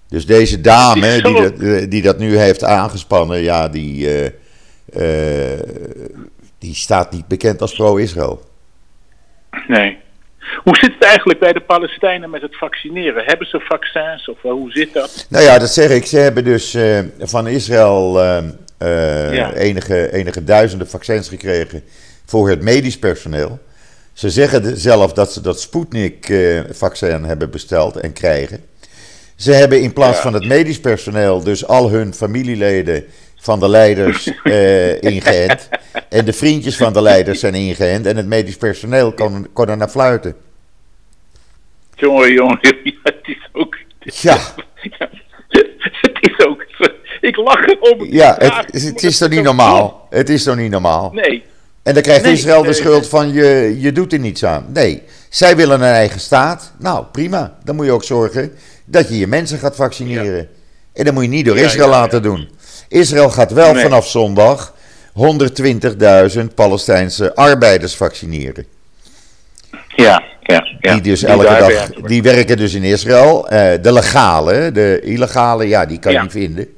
[0.09, 4.07] Dus deze dame die dat, eh, die dat nu heeft aangespannen, ja, die,
[4.93, 5.61] eh, eh,
[6.59, 8.43] die staat niet bekend als pro-Israël.
[9.69, 9.99] nee.
[10.63, 13.25] Hoe zit het eigenlijk bij de Palestijnen met het vaccineren?
[13.25, 15.27] Hebben ze vaccins of hoe zit dat?
[15.29, 16.07] Nou ja, dat zeg ik.
[16.07, 18.39] Ze hebben dus eh, van Israël eh,
[18.79, 19.53] eh, Ja.
[19.53, 21.83] enige, enige duizenden vaccins gekregen
[22.27, 23.59] voor het medisch personeel.
[24.13, 28.65] Ze zeggen zelf dat ze dat Sputnik-vaccin hebben besteld en krijgen.
[29.37, 30.23] Ze hebben in plaats Ja.
[30.23, 33.05] van het medisch personeel dus al hun familieleden
[33.47, 35.69] van de leiders eh ingeënt.
[36.09, 38.07] En de vriendjes van de leiders zijn ingeënt.
[38.07, 40.35] En het medisch personeel kon, kon er naar fluiten.
[41.95, 42.59] Jongen, jongen,
[43.03, 43.77] het is ook...
[43.99, 44.39] Ja.
[46.01, 46.67] Het is ook...
[47.21, 48.05] Ik lach erom.
[48.05, 50.07] Ja, Ja, het, het is toch niet normaal?
[50.11, 51.11] Het is toch niet normaal?
[51.13, 51.45] Nee.
[51.83, 54.67] En dan krijgt Nee, Israël de schuld van je, je doet er niets aan.
[54.73, 56.73] Nee, zij willen een eigen staat.
[56.79, 57.59] Nou, prima.
[57.65, 58.53] Dan moet je ook zorgen
[58.85, 60.49] dat je je mensen gaat vaccineren.
[60.93, 62.01] En dat moet je niet door Israël ja, ja.
[62.01, 62.49] laten doen.
[62.89, 63.83] Israël gaat wel Nee.
[63.83, 64.75] vanaf zondag
[65.13, 68.67] 120.000 Palestijnse arbeiders vaccineren.
[69.97, 70.93] Ja, ja, ja.
[70.93, 72.03] die dus Die elke dag, werken.
[72.07, 73.49] die werken dus in Israël.
[73.49, 76.23] Eh, de legale, de illegale, ja, die kan je Ja.
[76.23, 76.69] niet vinden.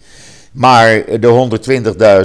[0.52, 1.26] Maar de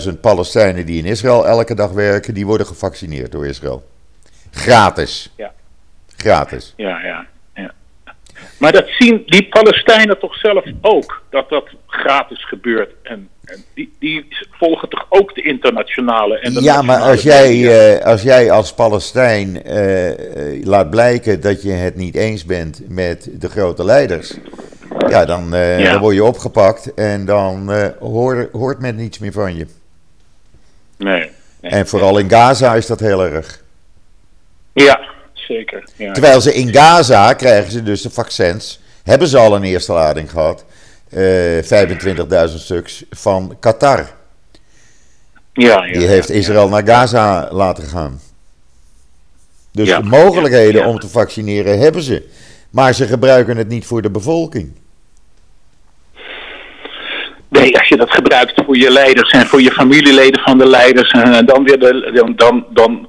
[0.08, 3.84] 120.000 Palestijnen die in Israël elke dag werken, die worden gevaccineerd door Israël.
[4.52, 5.34] Gratis.
[5.38, 5.52] Ja.
[6.18, 6.74] Gratis.
[6.78, 7.26] Ja, ja.
[8.64, 12.92] Maar dat zien die Palestijnen toch zelf ook, dat dat gratis gebeurt.
[13.04, 17.50] En, en die, die volgen toch ook de internationale en de Ja, maar als jij,
[17.96, 20.10] eh, als jij als Palestijn eh,
[20.58, 24.38] eh, laat blijken dat je het niet eens bent met de grote leiders,
[25.10, 25.92] ja, dan, Ja.
[25.92, 29.68] dan word je opgepakt en dan eh, hoor, hoort men niets meer van je.
[30.98, 31.30] Nee.
[31.62, 31.72] nee.
[31.72, 33.62] En vooral in Gaza is dat heel erg.
[34.74, 35.00] Ja,
[35.48, 35.84] zeker.
[35.96, 36.12] Ja.
[36.12, 40.30] Terwijl ze in Gaza krijgen ze dus de vaccins, hebben ze al een eerste lading
[40.30, 40.66] gehad,
[41.10, 44.12] eh 25.000 stuks van Qatar.
[45.54, 48.20] Ja, ja, Die heeft Israël naar Gaza laten gaan.
[49.72, 52.28] Dus de mogelijkheden om te vaccineren hebben ze.
[52.70, 54.72] Maar ze gebruiken het niet voor de bevolking.
[57.50, 61.12] Nee, als je dat gebruikt voor je leiders en voor je familieleden van de leiders,
[61.12, 63.08] en dan weer de, dan, dan, dan,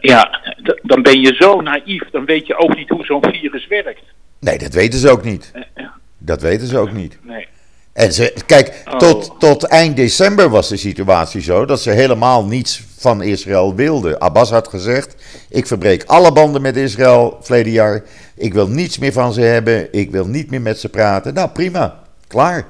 [0.00, 0.40] ja,
[0.82, 2.02] dan ben je zo naïef.
[2.10, 4.02] Dan weet je ook niet hoe zo'n virus werkt.
[4.40, 5.50] Nee, dat weten ze ook niet.
[5.54, 7.18] Eh, ja, Dat weten ze ook niet.
[7.22, 7.46] Nee.
[7.92, 8.96] En ze, kijk, Oh.
[8.96, 14.20] tot, tot eind december was de situatie zo dat ze helemaal niets van Israël wilden.
[14.20, 15.14] Abbas had gezegd:
[15.50, 18.02] Ik verbreek alle banden met Israël verleden jaar.
[18.36, 19.92] Ik wil niets meer van ze hebben.
[19.92, 21.34] Ik wil niet meer met ze praten.
[21.34, 22.02] Nou, prima.
[22.26, 22.66] Klaar.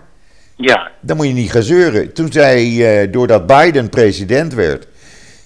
[0.56, 2.12] Ja, Dan moet je niet gaan zeuren.
[2.12, 2.62] Toen zij,
[3.02, 4.86] eh, doordat Biden president werd,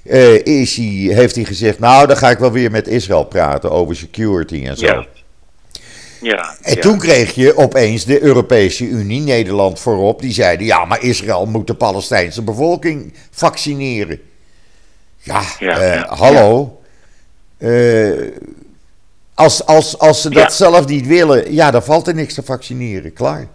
[0.04, 3.70] eh, is hij, heeft hij gezegd: Nou, dan ga ik wel weer met Israël praten
[3.70, 4.86] over security en zo.
[4.86, 5.06] ja.
[6.20, 6.80] Ja, En ja.
[6.80, 11.66] toen kreeg je opeens de Europese Unie, Nederland voorop, die zeiden: Ja, maar Israël moet
[11.66, 14.20] de Palestijnse bevolking vaccineren.
[15.18, 16.80] Ja, Ja, eh, hallo.
[17.58, 18.10] Eh,
[19.34, 23.12] als, als, als ze dat zelf niet willen, ja, dan valt er niks te vaccineren.
[23.12, 23.46] Klaar.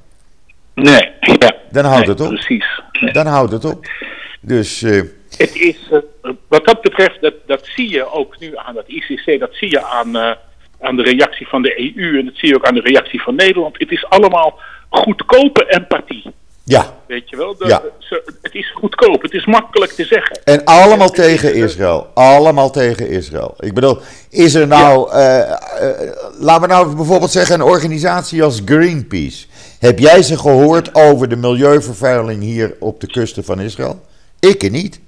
[0.75, 1.55] Nee, ja.
[1.71, 2.27] Dan houdt Nee, het op.
[2.29, 2.65] Precies.
[3.01, 3.11] Nee.
[3.13, 3.85] Dan houdt het op.
[4.41, 4.85] Dus
[5.37, 9.39] Het is, eh, wat dat betreft, dat, dat zie je ook nu aan het ICC,
[9.39, 10.31] dat zie je aan, eh,
[10.81, 13.35] aan de reactie van de EU en dat zie je ook aan de reactie van
[13.35, 13.79] Nederland.
[13.79, 16.23] Het is allemaal goedkope empathie.
[16.63, 16.95] ja.
[17.07, 17.57] Weet je wel?
[17.57, 17.81] De- Ja.
[18.41, 20.39] het is goedkoop, het is makkelijk te zeggen.
[20.43, 22.07] En allemaal Ja, tegen is, eh, Israël.
[22.13, 23.55] Allemaal tegen Israël.
[23.59, 23.97] Ik bedoel,
[24.29, 25.55] is er nou, eh, eh,
[26.39, 29.45] laten we nou bijvoorbeeld zeggen, een organisatie als Greenpeace.
[29.79, 34.01] Heb jij ze gehoord over de milieuvervuiling hier op de kusten van Israël?
[34.39, 34.99] Ik niet.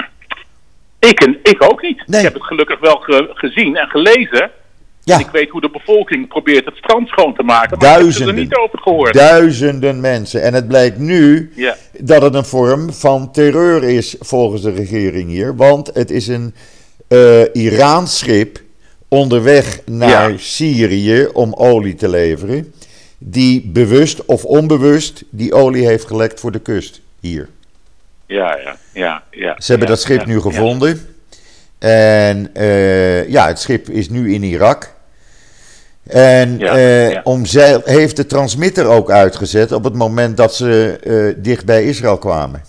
[0.99, 2.03] Ik, en, ik ook niet.
[2.07, 2.17] Nee.
[2.19, 4.51] Ik heb het gelukkig wel ge- gezien en gelezen.
[5.03, 7.99] Ja, Ik weet hoe de bevolking probeert het strand schoon te maken, maar ik heb
[7.99, 8.35] duizenden.
[8.35, 9.13] er niet over gehoord.
[9.13, 10.41] Duizenden mensen.
[10.43, 11.75] En het blijkt nu Ja.
[11.99, 15.55] dat het een vorm van terreur is volgens de regering hier.
[15.55, 16.53] Want het is een
[17.07, 18.59] eh Iraans schip
[19.07, 20.38] onderweg naar Ja.
[20.38, 22.73] Syrië om olie te leveren.
[23.17, 27.49] Die bewust of onbewust die olie heeft gelekt voor de kust hier.
[28.30, 29.24] Ja, ja, ja.
[29.32, 31.15] ja Ze hebben ja, dat schip ja, nu gevonden.
[31.80, 34.94] En eh, ja, het schip is nu in Irak.
[36.08, 41.44] En Ja, eh, omzeil heeft de transmitter ook uitgezet op het moment dat ze eh,
[41.44, 42.62] dicht bij Israël kwamen.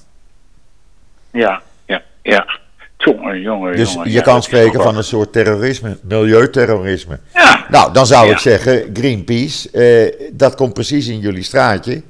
[1.31, 2.59] Ja, ja, ja.
[2.97, 4.11] Jongen, jongen, Dus jongen.
[4.11, 7.19] je kan spreken van een soort terrorisme, milieuterrorisme.
[7.35, 12.03] Ja, Nou, dan zou ik zeggen, Greenpeace, eh, dat komt precies in jullie straatje.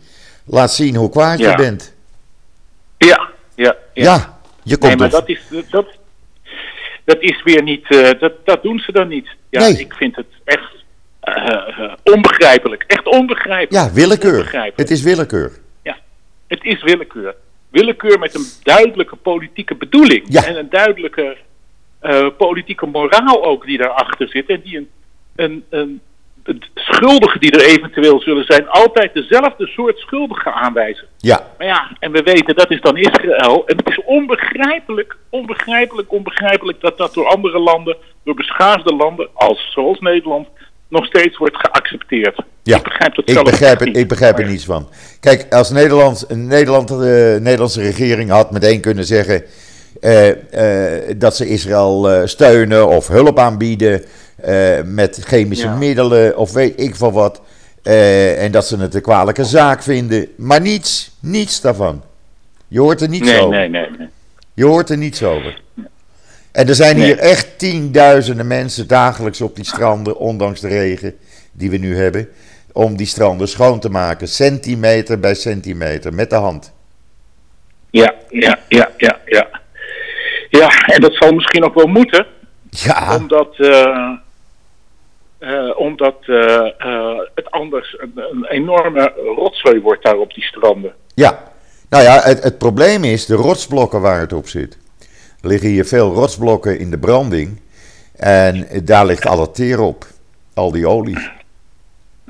[0.44, 1.92] Laat zien hoe kwaad je bent.
[2.96, 3.28] ja,
[4.02, 4.38] ja.
[4.62, 5.86] Je komt Nee, maar dat is, dat,
[7.04, 9.28] dat is weer niet, eh, dat, dat doen ze dan niet.
[9.50, 9.78] Ja, Nee.
[9.78, 10.70] ik vind het echt
[11.20, 12.84] eh, eh, onbegrijpelijk.
[12.86, 13.86] Echt onbegrijpelijk.
[13.86, 14.36] Ja, willekeur.
[14.36, 14.78] Onbegrijpelijk.
[14.78, 15.52] Het is willekeur.
[15.82, 15.96] Ja,
[16.46, 17.34] het is willekeur.
[17.70, 20.24] Willekeur met een duidelijke politieke bedoeling.
[20.28, 20.44] Ja.
[20.44, 21.36] En een duidelijke
[22.36, 24.48] politieke moraal ook die daarachter zit.
[24.48, 24.88] En die een,
[25.36, 26.00] een, een,
[26.74, 31.06] schuldigen die er eventueel zullen zijn, altijd dezelfde soort schuldigen aanwijzen.
[31.18, 33.66] Ja, Maar ja, en we weten dat is dan Israël.
[33.66, 39.72] En het is onbegrijpelijk, onbegrijpelijk, onbegrijpelijk dat dat door andere landen, door beschaafde landen, als,
[39.72, 40.48] zoals Nederland,
[40.88, 42.42] nog steeds wordt geaccepteerd.
[42.62, 44.88] Ja, ik begrijp dat ik begrijp, het, ik begrijp er niets van.
[45.20, 49.44] Kijk, als Nederland, Nederland, eh, de Nederlandse regering had meteen kunnen zeggen
[50.00, 54.08] eh, eh, dat ze Israël eh, steunen of hulp aanbieden eh,
[54.84, 55.74] met chemische Ja.
[55.76, 57.40] middelen of weet ik van wat.
[57.82, 60.28] eh, en dat ze het een kwalijke zaak vinden.
[60.36, 62.02] Maar niets, niets daarvan.
[62.68, 63.58] Je hoort er niets Nee, over.
[63.58, 64.08] nee, nee, nee.
[64.54, 65.62] Je hoort er niets over.
[66.52, 67.04] En er zijn Nee.
[67.06, 71.14] hier echt tienduizenden mensen dagelijks op die stranden, ondanks de regen
[71.52, 72.28] die we nu hebben,
[72.72, 76.72] om die stranden schoon te maken, centimeter bij centimeter, met de hand.
[77.90, 79.48] Ja, ja, ja, ja, ja.
[80.48, 82.26] Ja, en dat zal misschien ook wel moeten,
[82.70, 84.10] Ja, omdat, eh,
[85.40, 90.94] eh, omdat eh, eh, het anders een, een enorme rotzooi wordt daar op die stranden.
[91.14, 91.48] ja.
[91.88, 94.78] Nou ja, het, het probleem is de rotsblokken waar het op zit.
[95.42, 97.60] Er liggen hier veel rotsblokken in de branding
[98.16, 100.04] en daar ligt al het teer op,
[100.54, 101.18] al die olie.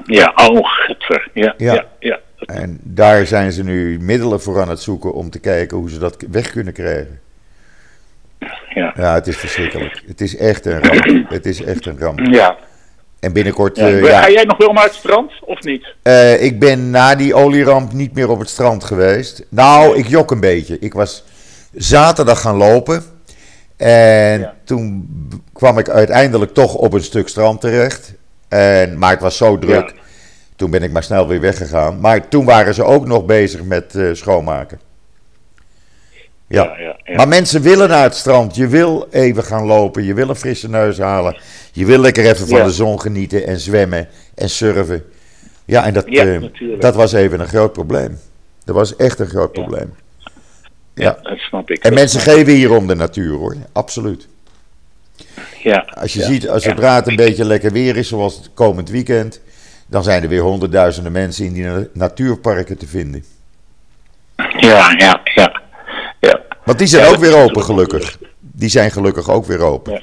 [0.04, 0.66] Ja, oh.
[1.32, 1.72] Ja, Ja.
[1.74, 2.18] ja, ja.
[2.36, 5.98] En daar zijn ze nu middelen voor aan het zoeken om te kijken hoe ze
[5.98, 7.20] dat weg kunnen krijgen.
[8.74, 8.92] Ja.
[8.96, 10.02] Ja, het is verschrikkelijk.
[10.06, 11.30] Het is echt een ramp.
[11.36, 12.18] Het is echt een ramp.
[12.18, 12.56] ja.
[13.20, 13.86] En binnenkort, ja.
[13.88, 15.86] eh, ja, Ga jij nog wel naar het strand, of niet?
[16.02, 19.44] Eh, ik ben na die olieramp niet meer op het strand geweest.
[19.48, 20.76] Nou, ik jok een beetje.
[20.80, 21.24] Ik was
[21.74, 23.02] zaterdag gaan lopen.
[23.76, 24.54] En Ja.
[24.64, 25.08] toen
[25.52, 28.12] kwam ik uiteindelijk toch op een stuk strand terecht.
[28.48, 29.94] En, maar het was zo druk.
[30.56, 32.00] Toen ben ik maar snel weer weggegaan.
[32.00, 34.80] Maar toen waren ze ook nog bezig met eh, schoonmaken.
[36.50, 36.76] Ja.
[36.78, 37.16] Ja.
[37.16, 38.56] Maar mensen willen naar het strand.
[38.56, 40.04] Je wil even gaan lopen.
[40.04, 41.36] Je wil een frisse neus halen.
[41.72, 45.04] Je wil lekker even van de zon genieten en zwemmen en surfen.
[45.64, 46.40] Ja, en dat, eh,
[46.80, 48.18] dat was even een groot probleem.
[48.64, 49.94] Dat was echt een groot probleem.
[50.94, 51.84] Ja, dat snap ik.
[51.84, 53.56] En mensen geven hier om de natuur hoor.
[53.72, 54.28] Absoluut.
[55.62, 55.86] Ja.
[56.00, 59.40] Als je ziet, als zodra het een beetje lekker weer is, zoals het komend weekend,
[59.86, 63.24] dan zijn er weer honderdduizenden mensen in die na- natuurparken te vinden.
[64.58, 65.49] Ja, ja, ja.
[66.70, 68.18] Want die zijn Ja, ook weer open, gelukkig.
[68.38, 69.92] Die zijn gelukkig ook weer open.
[69.92, 70.00] Ja.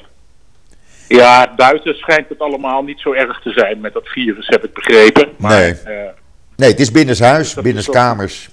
[1.08, 4.72] Ja, buiten schijnt het allemaal niet zo erg te zijn met dat virus, heb ik
[4.74, 5.28] begrepen.
[5.38, 5.72] Maar Nee.
[5.72, 6.08] eh,
[6.56, 8.48] Nee, het is binnenshuis, is binnenskamers.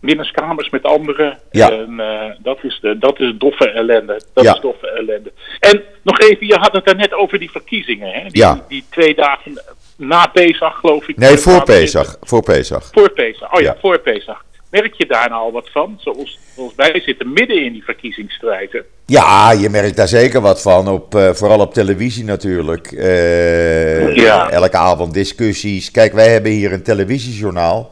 [0.00, 1.38] binnenskamers met anderen.
[1.50, 1.70] Ja.
[1.70, 4.20] En, eh, dat, is de, dat is doffe ellende.
[4.34, 4.54] Dat Ja.
[4.54, 5.32] is doffe ellende.
[5.60, 8.12] En nog even, je had het daarnet over die verkiezingen.
[8.12, 8.20] Hè?
[8.28, 8.64] Die, Ja.
[8.68, 9.62] die twee dagen
[9.96, 11.16] na Pesach, geloof ik.
[11.16, 11.62] Nee, voor.
[11.64, 12.16] Pesach.
[12.20, 12.88] Voor Pesach.
[12.92, 13.52] Voor Pesach.
[13.54, 13.76] Oh ja, Ja.
[13.80, 14.44] voor Pesach.
[14.70, 15.94] Merk je daar nou al wat van?
[15.98, 18.72] Zoals, zoals wij zitten midden in die verkiezingsstrijd.
[18.72, 18.78] hè?
[19.06, 20.88] Ja, je merkt daar zeker wat van.
[20.88, 22.92] Op, eh, vooral op televisie natuurlijk.
[22.92, 24.50] Eh, Ja.
[24.50, 25.90] Elke avond discussies.
[25.90, 27.90] Kijk, wij hebben hier een televisiejournaal.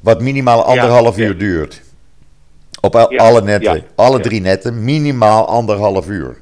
[0.00, 1.24] Wat minimaal anderhalf ja.
[1.24, 1.82] uur duurt.
[2.80, 3.82] Op al- alle netten.
[3.94, 4.84] alle drie netten.
[4.84, 6.36] Minimaal anderhalf uur.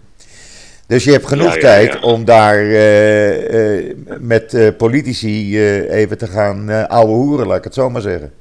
[0.87, 7.47] Dus je hebt genoeg tijd om daar eh, met politici even te gaan ouwe hoeren,
[7.47, 8.33] laat ik het zo maar zeggen.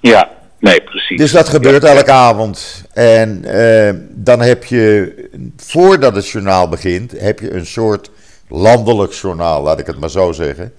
[0.00, 1.18] Ja, nee, precies.
[1.18, 1.96] Dus dat gebeurt Ja, ja.
[1.96, 2.84] elke avond.
[2.92, 5.14] En eh, dan heb je,
[5.56, 8.10] voordat het journaal begint, heb je een soort
[8.48, 10.72] landelijk journaal, laat ik het maar zo zeggen.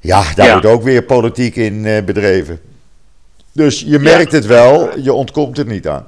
[0.00, 0.52] Ja, daar Ja.
[0.52, 2.60] wordt ook weer politiek in eh, bedreven.
[3.52, 6.06] Dus je merkt het wel, je ontkomt er niet aan.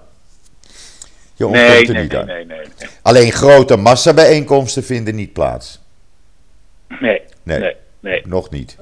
[1.35, 2.27] Je ontkomt Nee, er nee, niet nee, aan.
[2.27, 2.89] nee, nee, nee.
[3.03, 5.81] Alleen grote massabijeenkomsten vinden niet plaats.
[7.01, 7.59] Nee, Nee.
[7.59, 8.23] nee, nee.
[8.27, 8.77] Nog niet.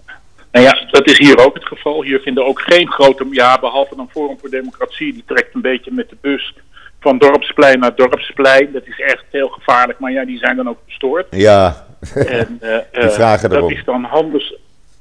[0.62, 2.02] Nou ja, dat is hier ook het geval.
[2.02, 5.90] Hier vinden ook geen grote, ja, behalve dan Forum voor Democratie, die trekt een beetje
[5.92, 6.54] met de bus
[7.00, 8.72] van dorpsplein naar dorpsplein.
[8.72, 11.26] Dat is echt heel gevaarlijk, maar ja, die zijn dan ook gestoord.
[11.30, 13.72] Ja, En, eh, Die eh, vragen dat erom.
[13.72, 14.54] is dan handels.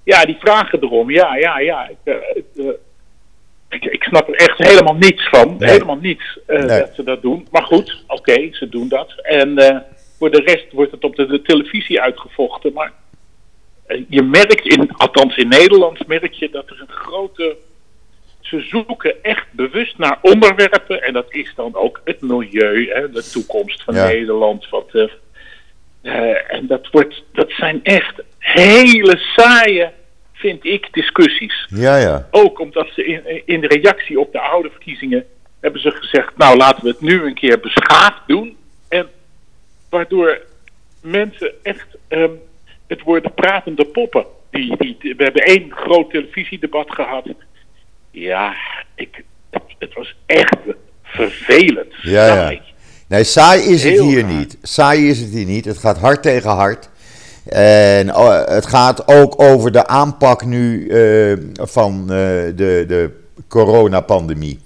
[0.04, 1.12] Ja, die vragen erom.
[1.12, 1.90] Ja, ja, ja.
[2.04, 2.14] Ik,
[3.70, 5.56] eh, ik, snap er echt helemaal niets van.
[5.58, 5.70] Nee.
[5.70, 6.68] Helemaal niets Nee.
[6.68, 7.48] dat ze dat doen.
[7.52, 9.14] Maar goed, oké, ze doen dat.
[9.22, 9.84] En
[10.18, 12.74] voor de rest wordt het op de, de televisie uitgevochten.
[12.74, 12.92] Maar
[14.08, 17.58] je merkt, in, althans in Nederland, merk je dat er een grote.
[18.42, 21.04] Ze zoeken echt bewust naar onderwerpen.
[21.04, 24.06] En dat is dan ook het milieu, hè, de toekomst van Ja.
[24.08, 24.70] Nederland.
[24.70, 25.10] Wat, eh,
[26.02, 29.92] eh, en dat, wordt, dat zijn echt hele saaie,
[30.34, 31.68] vind ik, discussies.
[31.70, 32.28] ja, ja.
[32.32, 35.26] Ook omdat ze in, in de reactie op de oude verkiezingen
[35.60, 38.58] hebben ze gezegd, nou laten we het nu een keer beschaafd doen.
[38.90, 39.10] En
[39.90, 40.42] waardoor
[41.02, 42.32] mensen echt, ehm,
[42.88, 44.26] het worden pratende poppen.
[44.52, 47.26] Die, die, we hebben één groot televisiedebat gehad.
[48.12, 48.56] Ja,
[48.96, 50.58] ik, het, het was echt
[51.04, 51.94] vervelend.
[52.02, 52.60] Ja, ja.
[53.08, 54.34] Nee, saai is het hier raar.
[54.34, 54.58] niet.
[54.62, 55.66] Saai is het hier niet.
[55.66, 56.90] Het gaat hard tegen hard.
[57.50, 63.12] En oh, het gaat ook over de aanpak nu eh, van eh, de, de
[63.48, 64.60] coronapandemie.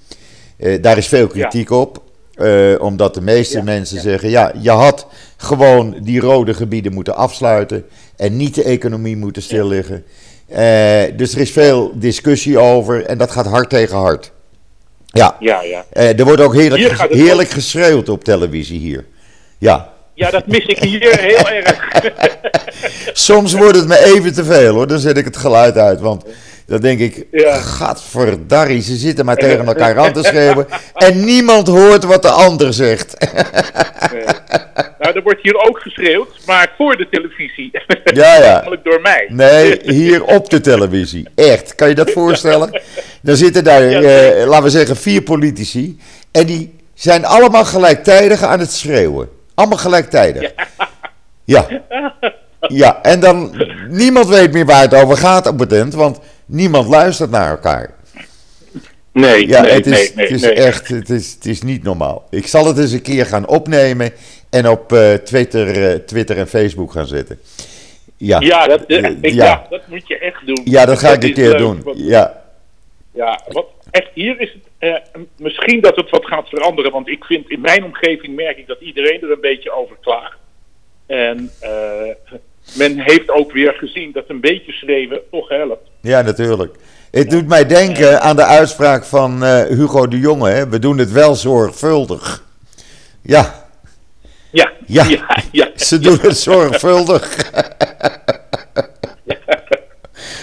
[0.57, 2.03] Eh, daar is veel kritiek op.
[2.43, 4.01] eh, omdat de meeste Ja, mensen ja.
[4.01, 7.85] zeggen: ja, je had gewoon die rode gebieden moeten afsluiten.
[8.17, 10.03] En niet de economie moeten stilliggen.
[10.47, 13.05] Eh, dus er is veel discussie over.
[13.05, 14.31] En dat gaat hard tegen hard.
[15.05, 15.85] Ja, Ja, ja.
[15.89, 19.05] eh, er wordt ook heerlijk, heerlijk geschreeuwd op televisie hier.
[19.57, 21.89] Ja, Ja, dat mis ik hier heel erg.
[23.13, 24.87] soms wordt het me even te veel hoor.
[24.87, 25.99] Dan zet ik het geluid uit.
[25.99, 26.23] Want
[26.65, 27.55] dan denk ik, Ja.
[27.55, 30.67] gadverdarrie, ze zitten maar tegen elkaar aan te schreeuwen.
[30.93, 33.15] En niemand hoort wat de ander zegt.
[34.11, 34.23] Nee.
[34.99, 37.71] Nou, er wordt hier ook geschreeuwd, maar voor de televisie.
[38.03, 38.53] Ja, ja.
[38.57, 39.25] Namelijk door mij.
[39.29, 41.27] Nee, hier op de televisie.
[41.35, 42.81] Echt, kan je dat voorstellen?
[43.21, 45.99] Dan zitten daar, eh, laten we zeggen, vier politici.
[46.31, 49.29] En die zijn allemaal gelijktijdig aan het schreeuwen.
[49.55, 50.51] Allemaal gelijktijdig.
[51.43, 51.67] Ja.
[52.67, 56.19] Ja, en dan niemand weet meer waar het over gaat op het eind, want
[56.51, 57.93] niemand luistert naar elkaar.
[59.13, 60.25] Nee, Ja, nee, het is, nee, nee.
[60.25, 60.53] het is nee.
[60.53, 62.27] echt, het is, het is niet normaal.
[62.29, 64.11] Ik zal het eens een keer gaan opnemen
[64.49, 67.39] en op eh, Twitter, eh, Twitter en Facebook gaan zetten.
[68.17, 69.29] Ja, Ja, dat, Eh, ja.
[69.45, 69.65] ja.
[69.69, 70.61] dat moet je echt doen.
[70.63, 71.81] Ja, dat ga ik een keer leuk, doen.
[71.83, 72.41] want- Ja,
[73.13, 75.01] Ja, wat, echt, hier is het
[75.37, 76.91] misschien dat het wat gaat veranderen.
[76.91, 80.37] Want ik vind, in mijn omgeving merk ik dat iedereen er een beetje over klaagt.
[81.05, 81.51] En
[82.73, 85.89] men heeft ook weer gezien dat een beetje schreeuwen toch helpt.
[86.01, 86.75] ja, natuurlijk.
[87.11, 90.49] Het doet mij denken aan de uitspraak van eh, Hugo de Jonge.
[90.49, 90.69] Hè?
[90.69, 92.43] We doen het wel zorgvuldig.
[93.21, 93.65] Ja,
[94.51, 95.03] Ja, Ja.
[95.03, 95.69] ja, ja.
[95.75, 97.51] ze doen het zorgvuldig.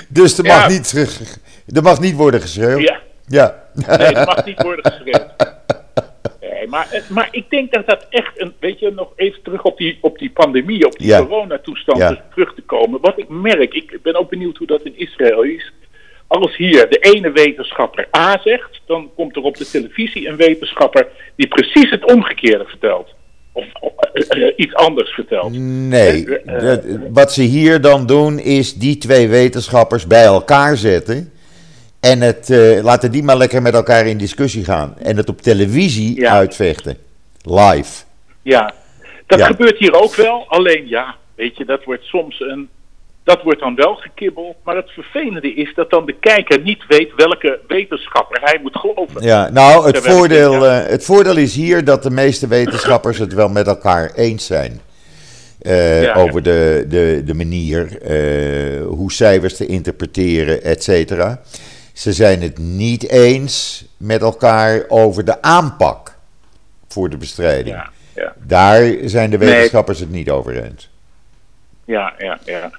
[0.09, 0.93] dus er mag, niet,
[1.75, 2.81] er mag niet worden geschreeuwd.
[2.81, 3.01] Ja.
[3.27, 3.62] Ja.
[3.99, 5.31] Nee, dat mag niet worden geschreven.
[6.69, 9.79] Maar, eh, maar ik denk dat dat echt een, weet je, nog even terug op
[9.79, 11.19] die, op die pandemie, op die Ja.
[11.27, 12.09] coronatoestand Ja.
[12.09, 13.01] dus terug te komen.
[13.01, 15.73] Wat ik merk, ik ben ook benieuwd hoe dat in Israël is.
[16.27, 21.07] Als hier de ene wetenschapper A zegt, dan komt er op de televisie een wetenschapper
[21.37, 23.14] die precies het omgekeerde vertelt.
[23.53, 25.53] Of, of, eh, eh, iets anders vertelt.
[25.59, 31.33] Nee, dat- wat ze hier dan doen is die twee wetenschappers bij elkaar zetten.
[32.01, 34.94] En het, eh, laten die maar lekker met elkaar in discussie gaan.
[34.99, 36.32] En het op televisie Ja.
[36.32, 36.96] uitvechten.
[37.42, 38.03] Live.
[38.42, 38.72] Ja,
[39.26, 39.46] dat Ja.
[39.46, 40.44] gebeurt hier ook wel.
[40.49, 42.68] Alleen ja, weet je, dat wordt soms een.
[43.24, 44.57] Dat wordt dan wel gekibbeld.
[44.64, 49.22] Maar het vervelende is dat dan de kijker niet weet welke wetenschapper hij moet geloven.
[49.22, 50.80] Ja, nou, het Terwijl voordeel, ja.
[50.82, 54.80] eh, het voordeel is hier dat de meeste wetenschappers het wel met elkaar eens zijn.
[55.59, 57.99] Eh, Ja, over de, de, de manier
[58.86, 61.40] hoe cijfers te interpreteren, et cetera.
[61.99, 66.14] Ze zijn het niet eens met elkaar over de aanpak
[66.88, 67.76] voor de bestrijding.
[67.76, 69.49] Ja, ja, Daar zijn de Nee.
[69.49, 70.90] wetenschappers het niet over eens.
[71.84, 72.38] ja, ja.
[72.44, 72.70] Ja,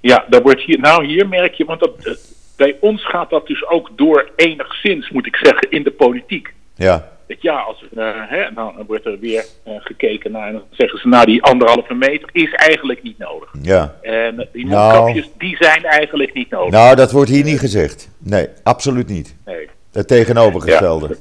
[0.00, 2.12] ja daar wordt hier, nou hier merk je, want dat, eh,
[2.56, 6.52] bij ons gaat dat dus ook door enigszins, moet ik zeggen, in de politiek.
[6.74, 10.52] Ja, Dat ja, als, eh, hè, nou, dan wordt er weer eh, gekeken naar, en
[10.52, 13.54] dan zeggen ze, nou die anderhalve meter is eigenlijk niet nodig.
[13.62, 13.94] ja.
[14.02, 14.92] En die Nou.
[14.92, 16.70] mondkapjes, die zijn eigenlijk niet nodig.
[16.70, 18.08] Nou, dat wordt hier niet gezegd.
[18.18, 19.34] Nee, absoluut niet.
[19.46, 19.68] Nee.
[19.92, 21.16] Het tegenovergestelde.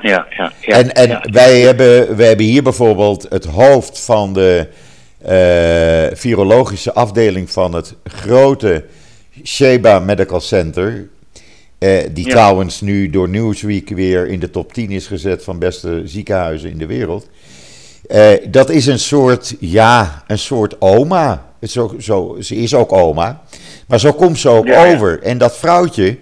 [0.00, 0.76] Ja, ja, ja.
[0.76, 1.22] En, en ja.
[1.30, 4.66] wij, hebben, wij hebben hier bijvoorbeeld het hoofd van de
[5.22, 8.84] eh, virologische afdeling van het grote
[9.44, 11.08] Sheba Medical Center.
[11.80, 12.30] Eh, die Ja.
[12.30, 16.78] trouwens nu door Newsweek weer in de top 10 is gezet van beste ziekenhuizen in
[16.78, 17.28] de wereld.
[18.08, 21.44] Eh, dat is een soort, ja, een soort oma.
[21.62, 23.40] Zo, zo, ze is ook oma.
[23.86, 24.94] Maar zo komt ze ook Ja, ja.
[24.94, 25.22] over.
[25.22, 26.16] En dat vrouwtje,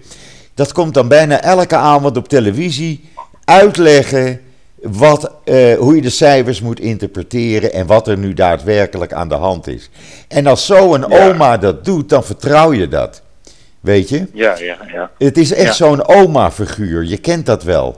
[0.53, 3.09] dat komt dan bijna elke avond op televisie
[3.45, 4.41] uitleggen
[4.81, 9.35] wat, eh, hoe je de cijfers moet interpreteren en wat er nu daadwerkelijk aan de
[9.35, 9.89] hand is.
[10.27, 11.27] En als zo'n Ja.
[11.29, 13.21] oma dat doet, dan vertrouw je dat.
[13.81, 14.27] Weet je?
[14.33, 15.11] Ja, ja, ja.
[15.17, 15.73] Het is echt Ja.
[15.73, 17.03] zo'n oma-figuur.
[17.05, 17.97] Je kent dat wel.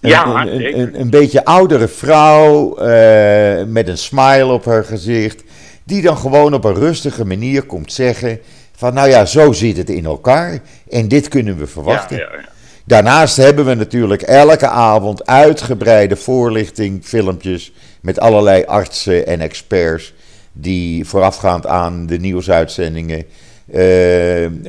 [0.00, 5.42] Een, Ja, een, een, een beetje oudere vrouw eh, met een smile op haar gezicht.
[5.84, 8.40] Die dan gewoon op een rustige manier komt zeggen:
[8.76, 10.58] van nou ja, zo zit het in elkaar.
[10.90, 12.16] En dit kunnen we verwachten.
[12.16, 12.48] Ja, ja, ja.
[12.84, 20.14] Daarnaast hebben we natuurlijk elke avond uitgebreide voorlichting, filmpjes met allerlei artsen en experts
[20.52, 23.24] die voorafgaand aan de nieuwsuitzendingen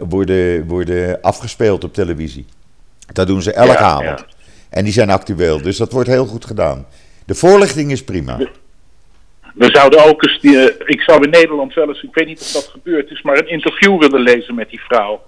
[0.10, 2.46] worden, worden afgespeeld op televisie.
[3.14, 4.20] Dat doen ze elke Ja, avond.
[4.20, 4.26] ja.
[4.70, 6.86] En die zijn actueel, dus dat wordt heel goed gedaan.
[7.26, 8.38] De voorlichting is prima.
[9.56, 12.42] We zouden ook eens, die, eh, ik zou in Nederland wel eens, ik weet niet
[12.42, 15.22] of dat gebeurd is, maar een interview willen lezen met die vrouw.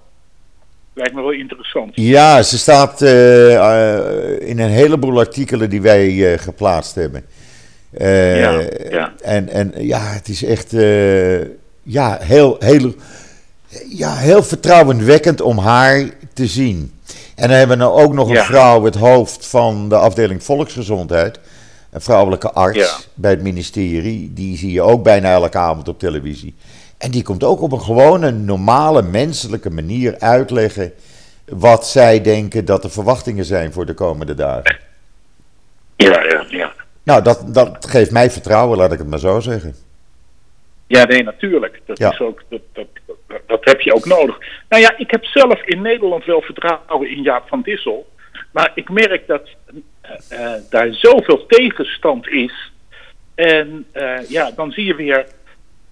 [0.93, 1.91] Lijkt me wel interessant.
[1.93, 7.25] Ja, ze staat eh, eh, in een heleboel artikelen die wij eh, geplaatst hebben.
[7.91, 9.13] Eh, Ja, ja.
[9.23, 11.39] En, en ja, het is echt eh,
[11.83, 12.93] ja, heel, heel,
[13.89, 16.93] ja, heel vertrouwenwekkend om haar te zien.
[17.35, 21.39] En dan hebben we nou ook nog een vrouw, het hoofd van de afdeling Volksgezondheid.
[21.91, 22.95] Een vrouwelijke arts Ja.
[23.13, 24.33] bij het ministerie.
[24.33, 26.55] Die zie je ook bijna elke avond op televisie.
[26.97, 30.93] En die komt ook op een gewone, normale, menselijke manier uitleggen.
[31.49, 34.77] wat zij denken dat de verwachtingen zijn voor de komende dagen.
[35.95, 36.73] Ja, ja, ja.
[37.03, 39.75] Nou, dat, dat geeft mij vertrouwen, laat ik het maar zo zeggen.
[40.87, 41.81] Ja, nee, natuurlijk.
[41.85, 42.11] Dat, Ja.
[42.11, 42.85] is ook, dat, dat,
[43.47, 44.37] dat, heb je ook nodig.
[44.69, 48.07] Nou ja, ik heb zelf in Nederland wel vertrouwen in Jaap van Dissel.
[48.51, 49.49] Maar ik merk dat
[50.01, 52.71] eh, eh, daar zoveel tegenstand is.
[53.35, 55.25] En eh, ja, dan zie je weer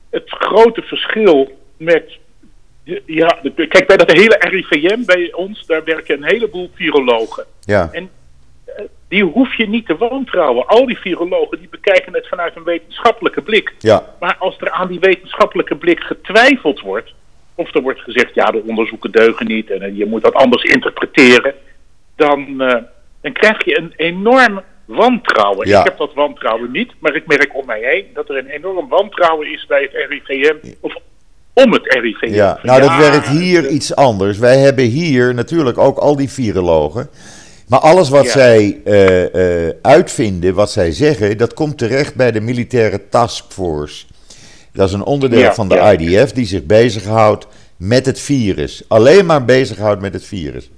[0.10, 2.18] het grote verschil met.
[3.06, 7.46] Ja, de- kijk, bij dat hele RIVM bij ons, daar werken een heleboel virologen.
[7.62, 8.10] Ja, En
[9.08, 10.68] die hoef je niet te wantrouwen.
[10.68, 13.74] Al die virologen die bekijken het vanuit een wetenschappelijke blik.
[13.80, 17.14] ja, Maar als er aan die wetenschappelijke blik getwijfeld wordt,
[17.56, 20.64] of er wordt gezegd, ja, de onderzoeken deugen niet en eh, je moet dat anders
[20.64, 21.54] interpreteren,
[22.16, 22.82] dan, eh,
[23.22, 25.68] dan krijg je een enorm wantrouwen.
[25.68, 25.80] Ja.
[25.80, 28.90] Ik heb dat wantrouwen niet, maar ik merk om mij heen dat er een enorm
[28.90, 30.56] wantrouwen is bij het RIVM.
[30.80, 30.96] Of
[31.54, 32.34] om het RIVM.
[32.34, 34.38] Ja, nou dat werkt hier iets anders.
[34.38, 37.10] Wij hebben hier natuurlijk ook al die virologen.
[37.68, 38.32] Maar alles wat Ja.
[38.32, 44.06] zij eh, uitvinden, wat zij zeggen, dat komt terecht bij de militaire taskforce.
[44.74, 45.92] Dat is een onderdeel Ja, van de ja.
[45.92, 47.48] IDF die zich bezighoudt
[47.78, 48.84] met het virus.
[48.88, 50.70] Alleen maar bezighoudt met het virus.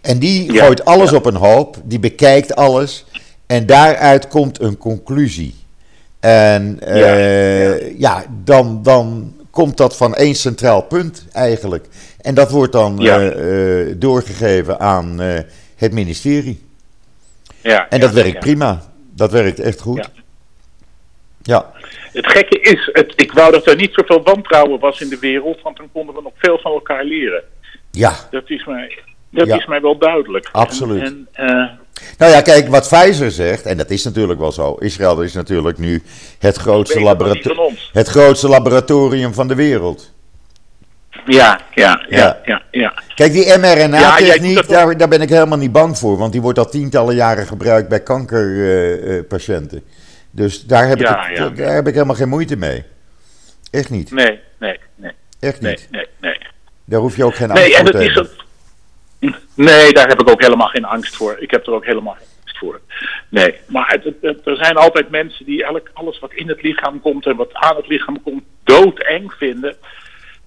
[0.00, 3.04] En die Ja, gooit alles op een hoop, die bekijkt alles.
[3.46, 5.54] En daaruit komt een conclusie.
[6.20, 11.86] En eh, ja, dan, dan komt dat van één centraal punt eigenlijk.
[12.20, 15.18] En dat wordt dan eh, eh, doorgegeven aan
[15.76, 16.62] het ministerie.
[17.60, 18.82] Ja, En dat werkt prima.
[19.14, 20.10] Dat werkt echt goed.
[21.42, 21.72] Ja.
[22.12, 25.62] Het gekke is, het, ik wou dat er niet zoveel wantrouwen was in de wereld,
[25.62, 27.42] want dan konden we nog veel van elkaar leren.
[27.90, 28.12] ja.
[28.30, 28.98] Dat is mij,
[29.30, 29.56] dat Ja.
[29.56, 30.48] is mij wel duidelijk.
[30.52, 31.02] Absoluut.
[31.02, 31.68] En, en, eh,
[32.18, 34.74] Nou ja, kijk, wat Pfizer zegt, en dat is natuurlijk wel zo.
[34.74, 36.02] Israël is natuurlijk nu
[36.38, 37.90] het grootste, Beter dan die laborato- van ons.
[37.92, 40.12] het grootste laboratorium van de wereld.
[41.26, 42.16] ja, ja, Ja.
[42.18, 42.92] ja, ja, ja.
[43.14, 46.16] Kijk, die mRNA-techniek, daar, daar ben ik helemaal niet bang voor.
[46.16, 49.82] Want die wordt al tientallen jaren gebruikt bij kankerpatiënten.
[50.32, 51.48] Dus daar heb, Ja, ik, ja.
[51.48, 52.84] daar heb ik helemaal geen moeite mee.
[53.70, 54.10] Echt niet.
[54.10, 55.88] Nee, nee, nee, Echt niet.
[55.90, 56.38] nee, nee.
[56.84, 58.30] Daar hoef je ook geen angst Nee, voor te hebben.
[59.54, 61.36] Nee, daar heb ik ook helemaal geen angst voor.
[61.38, 62.80] Ik heb er ook helemaal geen angst voor.
[63.28, 66.62] Nee, maar het, het- het- er zijn altijd mensen die elk, alles wat in het
[66.62, 69.76] lichaam komt en wat aan het lichaam komt doodeng vinden.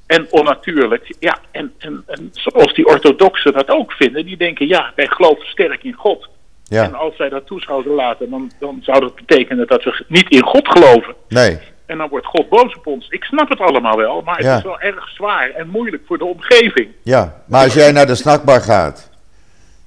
[0.07, 1.15] En onnatuurlijk.
[1.19, 4.25] Ja, en, en, en zoals die orthodoxen dat ook vinden.
[4.25, 6.29] Die denken, ja, wij geloven sterk in God.
[6.69, 10.29] En als wij dat toe zouden laten, dan, dan zou dat betekenen dat we niet
[10.29, 11.15] in God geloven.
[11.29, 11.57] nee.
[11.85, 13.07] En dan wordt God boos op ons.
[13.09, 14.57] Ik snap het allemaal wel, maar het Ja.
[14.57, 16.87] is wel erg zwaar en moeilijk voor de omgeving.
[17.03, 19.09] Ja, maar als jij naar de snackbar gaat,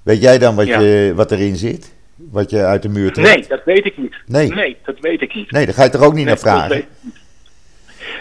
[0.02, 0.80] weet jij dan wat, Ja.
[0.80, 1.94] je, wat erin zit?
[2.14, 3.28] Wat je uit de muur trekt?
[3.34, 4.14] Nee, dat weet ik niet.
[4.26, 4.76] Nee.
[4.84, 5.50] dat weet ik niet.
[5.50, 6.84] Nee, daar ga je toch ook niet Nee, naar vragen?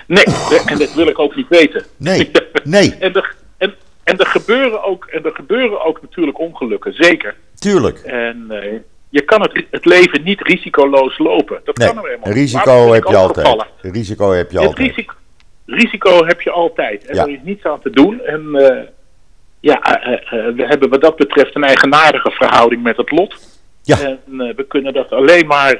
[0.08, 0.24] Nee,
[0.68, 1.86] en dat wil ik ook niet weten.
[1.97, 2.32] Nee,
[2.64, 2.95] nee.
[2.99, 7.36] en, er, en, en, er gebeuren ook, en er gebeuren ook natuurlijk ongelukken, zeker.
[7.60, 7.99] Tuurlijk.
[7.99, 8.80] En eh,
[9.10, 11.62] je kan het, het leven niet risicoloos lopen.
[11.64, 12.36] Dat Nee, kan er helemaal niet.
[12.36, 13.66] Maar risico heb je altijd.
[13.82, 14.88] risico heb je Het altijd.
[14.88, 15.14] risico,
[15.66, 17.05] risico heb je altijd.
[17.05, 17.24] En Ja.
[17.24, 18.22] er is niets aan te doen.
[18.22, 18.84] En eh,
[19.60, 23.36] ja, eh, we hebben wat dat betreft een eigenaardige verhouding met het lot.
[23.84, 23.99] Ja.
[23.99, 24.20] En
[24.55, 25.78] we kunnen dat alleen maar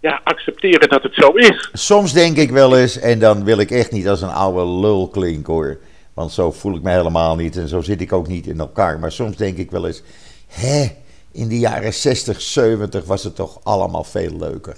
[0.00, 1.70] ja, accepteren dat het zo is.
[1.72, 5.08] Soms denk ik wel eens, en dan wil ik echt niet als een oude lul
[5.08, 5.78] klinken hoor.
[6.14, 8.98] Want zo voel ik me helemaal niet en zo zit ik ook niet in elkaar.
[8.98, 10.02] Maar soms denk ik wel eens,
[10.48, 10.86] hè,
[11.32, 14.76] in de jaren 60, 70 was het toch allemaal veel leuker.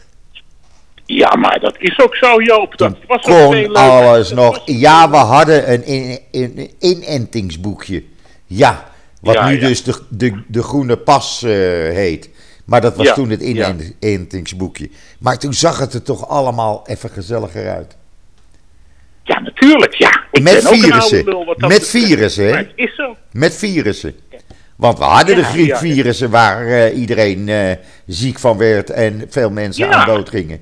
[1.06, 2.76] Ja, maar dat is ook zo, Joop.
[2.78, 3.76] Dat Toen was ook veel leuker.
[3.76, 4.62] alles Dat nog.
[4.64, 8.04] Ja, we hadden een in- in- inentingsboekje.
[8.46, 8.90] Ja,
[9.20, 9.66] wat Ja, nu ja.
[9.68, 12.30] dus de, de, de groene pas eh, heet.
[12.64, 13.40] Maar dat was Ja, toen het
[14.00, 14.90] inentingsboekje.
[15.18, 17.96] Maar toen zag het er toch allemaal even gezelliger uit.
[19.22, 20.24] Ja, natuurlijk, ja.
[20.32, 21.24] Ik Met virussen.
[21.24, 22.66] lul wat dat Met virussen, hè?
[23.32, 24.14] Met virussen.
[24.78, 27.70] Want we hadden Ja, de griepvirussen waar eh, iedereen eh,
[28.06, 29.92] ziek van werd en veel mensen Ja.
[29.94, 30.60] aan dood gingen.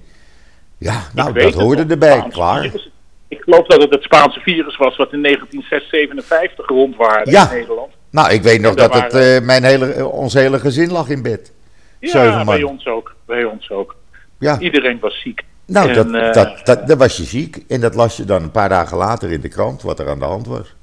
[0.78, 2.60] Ja, nou, dat hoorde erbij, Spaanse klaar.
[2.62, 2.90] virus.
[3.28, 7.50] Ik geloof dat het het Spaanse virus was wat in 1957 rondwaarde Ja.
[7.50, 7.92] in Nederland.
[8.10, 11.52] Nou, ik weet nog dat het, eh, mijn hele, ons hele gezin lag in bed.
[12.00, 13.14] Ja, bij ons ook.
[13.26, 13.96] Bij ons ook.
[14.38, 15.42] Ja, Iedereen was ziek.
[15.66, 17.64] nou, En, dat, dat, dat, dan was je ziek.
[17.68, 20.18] En dat las je dan een paar dagen later in de krant, wat er aan
[20.18, 20.74] de hand was.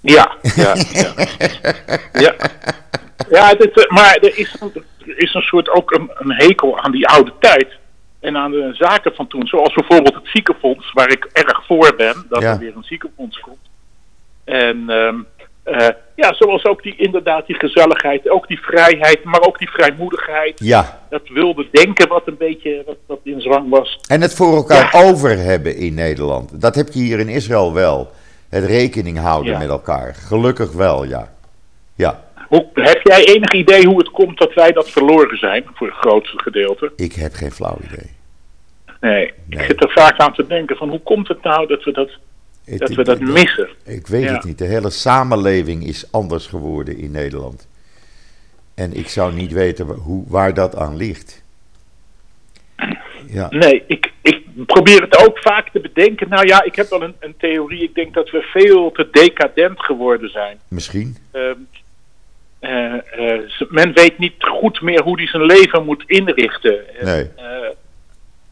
[0.00, 1.12] Ja, ja, ja.
[2.24, 2.34] ja.
[3.30, 4.72] ja dit, eh, maar er is, een,
[5.06, 7.66] er is een soort ook een, een hekel aan die oude tijd.
[8.20, 9.46] En aan de zaken van toen.
[9.46, 12.26] Zoals bijvoorbeeld het ziekenfonds, waar ik erg voor ben.
[12.28, 12.52] Dat Ja.
[12.52, 13.58] er weer een ziekenfonds komt.
[14.44, 15.14] En ehm,
[15.62, 18.30] eh, ja, zoals ook die inderdaad die gezelligheid.
[18.30, 20.58] Ook die vrijheid, maar ook die vrijmoedigheid.
[20.58, 23.98] Ja, Dat wilde denken wat een beetje wat, wat in zwang was.
[24.08, 26.60] en het voor elkaar over hebben in Nederland.
[26.60, 28.10] Dat heb je hier in Israël wel.
[28.48, 29.58] Het rekening houden Ja.
[29.58, 30.14] met elkaar.
[30.14, 31.32] Gelukkig wel, ja.
[31.94, 35.64] Ja, Hoe, heb jij enig idee hoe het komt dat wij dat verloren zijn?
[35.74, 36.92] Voor het grootste gedeelte.
[36.96, 38.10] ik heb geen flauw idee.
[39.00, 39.60] Nee, Nee.
[39.60, 42.10] ik zit er vaak aan te denken van hoe komt het nou dat we dat,
[42.64, 43.68] Het- dat, we dat missen?
[43.84, 44.32] Ik weet Ja.
[44.32, 44.58] het niet.
[44.58, 47.66] De hele samenleving is anders geworden in Nederland.
[48.74, 51.42] En ik zou niet weten hoe, waar dat aan ligt.
[53.30, 56.28] Ja, Nee, ik, ik probeer het ook vaak te bedenken.
[56.28, 57.82] Nou ja, ik heb wel een, een theorie.
[57.82, 60.58] Ik denk dat we veel te decadent geworden zijn.
[60.68, 61.16] misschien.
[61.32, 61.54] Ehm,
[62.60, 66.80] eh, eh, men weet niet goed meer hoe hij zijn leven moet inrichten.
[67.00, 67.30] Nee.
[67.36, 67.44] eh,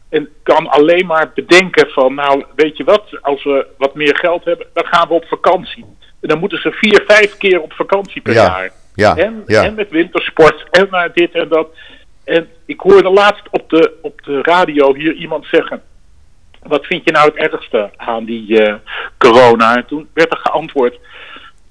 [0.09, 4.45] en kan alleen maar bedenken van, nou, weet je wat, als we wat meer geld
[4.45, 5.85] hebben, dan gaan we op vakantie.
[6.21, 8.71] En dan moeten ze vier, vijf keer op vakantie per Ja, jaar.
[8.95, 9.63] Ja, En, ja.
[9.63, 11.67] en met wintersport en naar dit en dat.
[12.27, 15.81] En ik hoorde laatst op de, op de radio hier iemand zeggen.
[16.63, 18.73] Wat vind je nou het ergste aan die uh,
[19.17, 19.75] corona?
[19.75, 20.99] En toen werd er geantwoord.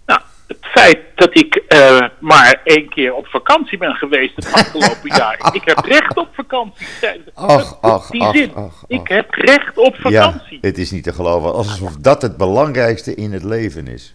[0.06, 5.16] Nou, het feit dat ik uh, maar één keer op vakantie ben geweest het afgelopen
[5.18, 5.50] jaar.
[5.52, 6.86] Ik heb recht op vakantie.
[7.34, 8.54] Ach, die zin.
[8.54, 10.58] Ach, ach, ik heb recht op vakantie.
[10.60, 11.52] Ja, het is niet te geloven.
[11.52, 14.14] Alsof dat het belangrijkste in het leven is.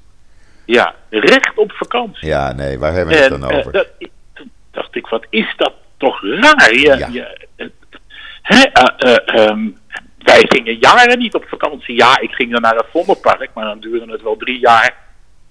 [0.65, 2.27] Ja, recht op vakantie.
[2.27, 3.65] Ja, nee, waar hebben we het dan over?
[3.67, 3.87] Uh, dat,
[4.33, 6.73] toen dacht ik, wat is dat toch raar?
[6.73, 7.07] Je, ja.
[7.11, 7.71] je,
[8.41, 8.65] hè,
[9.49, 9.77] um,
[10.17, 11.95] wij gingen jaren niet op vakantie.
[11.95, 14.95] Ja, ik ging dan naar het Vondelpark, maar dan duurde het wel drie jaar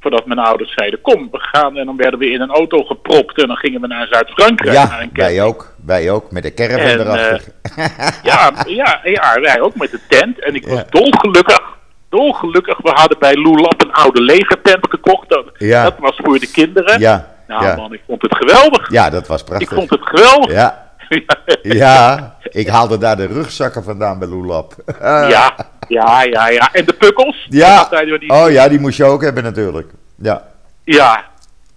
[0.00, 1.76] voordat mijn ouders zeiden: Kom, we gaan.
[1.76, 4.76] En dan werden we in een auto gepropt en dan gingen we naar Zuid-Frankrijk.
[4.76, 5.74] Ja, wij ook.
[5.86, 7.52] Wij ook, met de caravan en, erachter.
[7.78, 7.86] Uh,
[8.22, 10.44] ja, ja, ja, wij ook met de tent.
[10.44, 11.78] En ik was dolgelukkig.
[12.08, 12.78] Dolgelukkig.
[12.82, 15.28] We hadden bij Lulap een oude legertent gekocht.
[15.28, 15.82] Dat, ja.
[15.82, 17.00] dat was voor de kinderen.
[17.00, 17.38] Ja.
[17.50, 17.76] Nou ja.
[17.76, 18.90] man, ik vond het geweldig.
[18.90, 19.70] Ja, dat was prachtig.
[19.70, 20.52] Ik vond het geweldig.
[20.52, 20.88] Ja.
[21.62, 24.74] ja, ik haalde daar de rugzakken vandaan bij Lulap.
[25.00, 25.54] ja,
[25.88, 26.72] ja, ja, ja.
[26.72, 27.46] En de pukkels?
[27.48, 27.88] Ja.
[28.18, 28.30] Die...
[28.30, 29.90] Oh ja, die moest je ook hebben natuurlijk.
[30.16, 30.44] Ja.
[30.84, 31.24] Ja,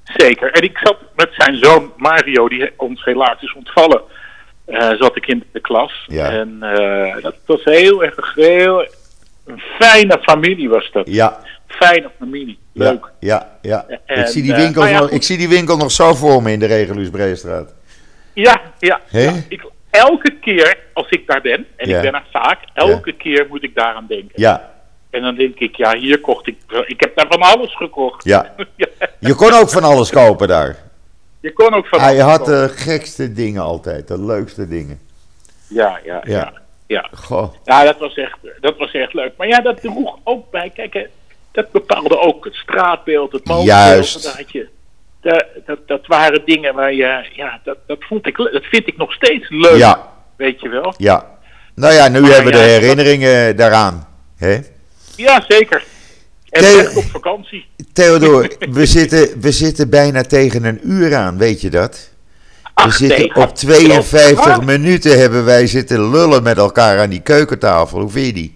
[0.03, 0.51] zeker.
[0.51, 4.01] En ik zat met zijn zoon Mario, die ons helaas is ontvallen,
[4.67, 6.05] uh, zat ik in de klas.
[6.07, 6.29] Ja.
[6.29, 8.87] En uh, dat was heel erg, heel,
[9.45, 11.07] een fijne familie was dat.
[11.07, 11.39] Ja.
[11.67, 12.59] Fijne familie.
[12.73, 13.11] Leuk.
[13.19, 13.85] Ja, ja.
[13.87, 13.99] ja.
[14.05, 16.41] En, ik, zie die winkel uh, ja, nog, ik zie die winkel nog zo voor
[16.41, 17.73] me in de Regulus Breestraat.
[18.33, 19.01] Ja, ja.
[19.47, 23.63] Ik, elke keer als ik daar ben, en ik ben er vaak, elke keer moet
[23.63, 24.31] ik daaraan denken.
[24.35, 24.71] Ja,
[25.09, 28.23] En dan denk ik, ja, hier kocht ik, ik heb daar van alles gekocht.
[28.23, 28.53] ja.
[29.19, 30.77] Je kon ook van alles kopen daar.
[31.39, 32.53] Je kon ook van Hij alles had kopen.
[32.61, 34.99] de gekste dingen altijd, de leukste dingen.
[35.67, 36.53] Ja, ja, Ja.
[36.87, 37.09] ja.
[37.11, 37.53] Goh.
[37.63, 39.31] Ja, dat was, echt, dat was echt leuk.
[39.37, 40.69] Maar ja, dat droeg ook bij.
[40.69, 41.05] Kijk, hè,
[41.53, 43.41] dat bepaalde ook het straatbeeld, het.
[43.63, 44.23] Juist.
[44.37, 44.67] Dat, je,
[45.21, 48.97] dat, dat, dat waren dingen waar je, ja, dat, dat, vond ik, dat vind ik
[48.97, 49.77] nog steeds leuk.
[49.77, 50.93] Ja, Weet je wel?
[50.97, 51.31] ja.
[51.75, 54.07] Nou ja, nu Maar hebben we de herinneringen daaraan.
[54.37, 54.59] Hè?
[55.15, 55.83] Ja, zeker.
[56.49, 57.65] En Theo- echt op vakantie.
[57.93, 62.11] Theodor, we zitten, we zitten bijna tegen een uur aan, weet je dat?
[62.75, 67.09] We zitten nee, op gaat- 52 Ah, minuten hebben wij zitten lullen met elkaar aan
[67.09, 67.99] die keukentafel.
[67.99, 68.55] Hoe vind je die?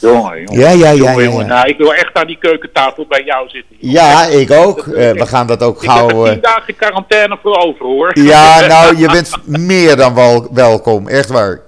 [0.00, 0.60] Jongen, jongen.
[0.60, 1.46] Ja, ja, ja, Jongen.
[1.46, 3.76] Nou, ik wil echt aan die keukentafel bij jou zitten.
[3.78, 4.00] jongen.
[4.00, 4.78] Ja, ik ook.
[4.78, 6.24] Eh, we gaan dat ook Ik heb er gauw...
[6.24, 8.10] tien eh, dagen quarantaine voor over, hoor.
[8.18, 11.60] Ja, nou, je bent meer dan wel, welkom, echt waar.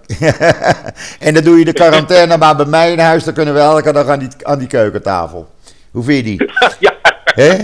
[1.27, 3.93] en dan doe je de quarantaine maar bij mij in huis, dan kunnen we elke
[3.93, 5.49] dag aan die, aan die keukentafel.
[5.91, 6.51] Hoe vind je die?
[6.87, 6.95] ja.
[7.25, 7.57] Hè?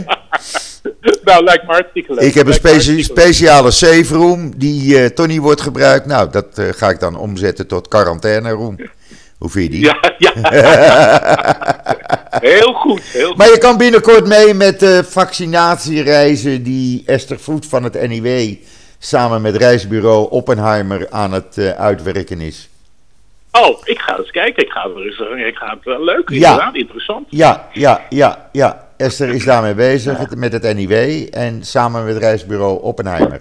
[1.24, 2.24] nou, lijkt me hartstikke leuk.
[2.24, 6.06] Ik heb een speciale safe room die toch niet wordt gebruikt.
[6.06, 8.76] Nou, dat ga ik dan omzetten tot quarantaine room.
[9.44, 9.84] Hoe vind je die?
[9.84, 10.32] Ja, ja.
[12.50, 13.36] heel goed, heel goed.
[13.36, 18.54] Maar je kan binnenkort mee met de vaccinatiereizen die Esther Voet van het NIW
[18.98, 22.68] samen met reisbureau Oppenheimer aan het eh, uitwerken is.
[23.52, 24.62] Oh, ik ga eens kijken.
[24.64, 26.50] Ik ga, er eens, eh, ik ga het wel leuk, Ja.
[26.50, 27.26] inderdaad, interessant.
[27.30, 28.88] Ja, ja, ja, ja.
[28.96, 33.40] Esther is daarmee bezig met het NIW en samen met reisbureau Oppenheimer.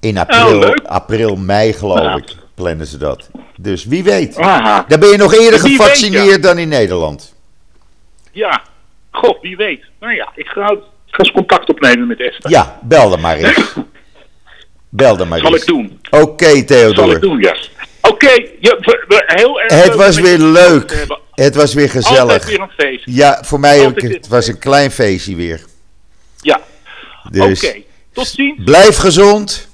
[0.00, 0.80] In april, leuk.
[0.86, 2.16] april mei geloof Ja.
[2.16, 3.28] ik, plannen ze dat.
[3.56, 4.36] Dus wie weet.
[4.36, 4.84] Aha.
[4.88, 7.34] Dan ben je nog eerder Wie weet, gevaccineerd dan in Nederland.
[8.32, 8.62] Ja,
[9.10, 9.84] god, wie weet.
[10.00, 10.78] Nou ja, ik ga, ik
[11.14, 12.50] ga eens contact opnemen met Esther.
[12.50, 13.58] Ja, bel dan maar eens.
[14.88, 15.60] Bel dan maar Zal eens.
[15.60, 16.00] ik doen.
[16.10, 17.14] Oké, Zal Theodor.
[17.14, 17.56] ik doen, ja.
[18.00, 18.30] Oké,
[18.60, 21.06] ja, we- heel erg Het leuk was weer leuk.
[21.34, 22.46] Het was weer Altijd gezellig.
[22.46, 23.02] weer een feest.
[23.04, 23.94] Ja, voor mij ook.
[23.94, 25.60] Altijd Het was een klein feestje weer.
[26.40, 26.60] Ja,
[27.30, 27.76] Dus oké.
[28.12, 28.64] Tot ziens.
[28.64, 29.68] blijf gezond.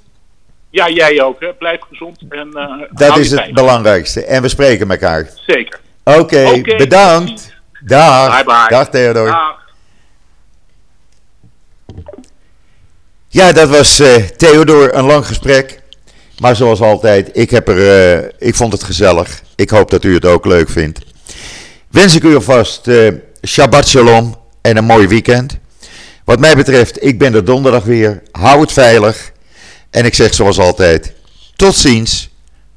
[0.70, 1.52] Ja, jij ook, hè.
[1.52, 2.18] Blijf gezond.
[2.28, 4.24] En, eh, Dat is het belangrijkste.
[4.24, 5.30] En we spreken elkaar.
[5.46, 5.80] Zeker.
[6.04, 7.52] Oké, bedankt.
[7.80, 8.34] Dag.
[8.34, 8.66] Bye bye.
[8.68, 9.26] Dag Theodor.
[9.26, 9.58] Dag.
[13.32, 15.82] Ja, dat was eh, Theodor, een lang gesprek.
[16.38, 19.42] Maar zoals altijd, ik, heb er, eh, ik vond het gezellig.
[19.56, 21.00] Ik hoop dat u het ook leuk vindt.
[21.90, 23.08] Wens ik u alvast eh,
[23.46, 25.58] Shabbat Shalom en een mooi weekend.
[26.24, 28.22] Wat mij betreft, ik ben er donderdag weer.
[28.32, 29.32] Hou het veilig.
[29.90, 31.12] En ik zeg zoals altijd,
[31.56, 32.28] tot ziens.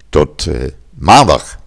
[0.10, 0.56] Tot eh,
[0.90, 1.60] maandag.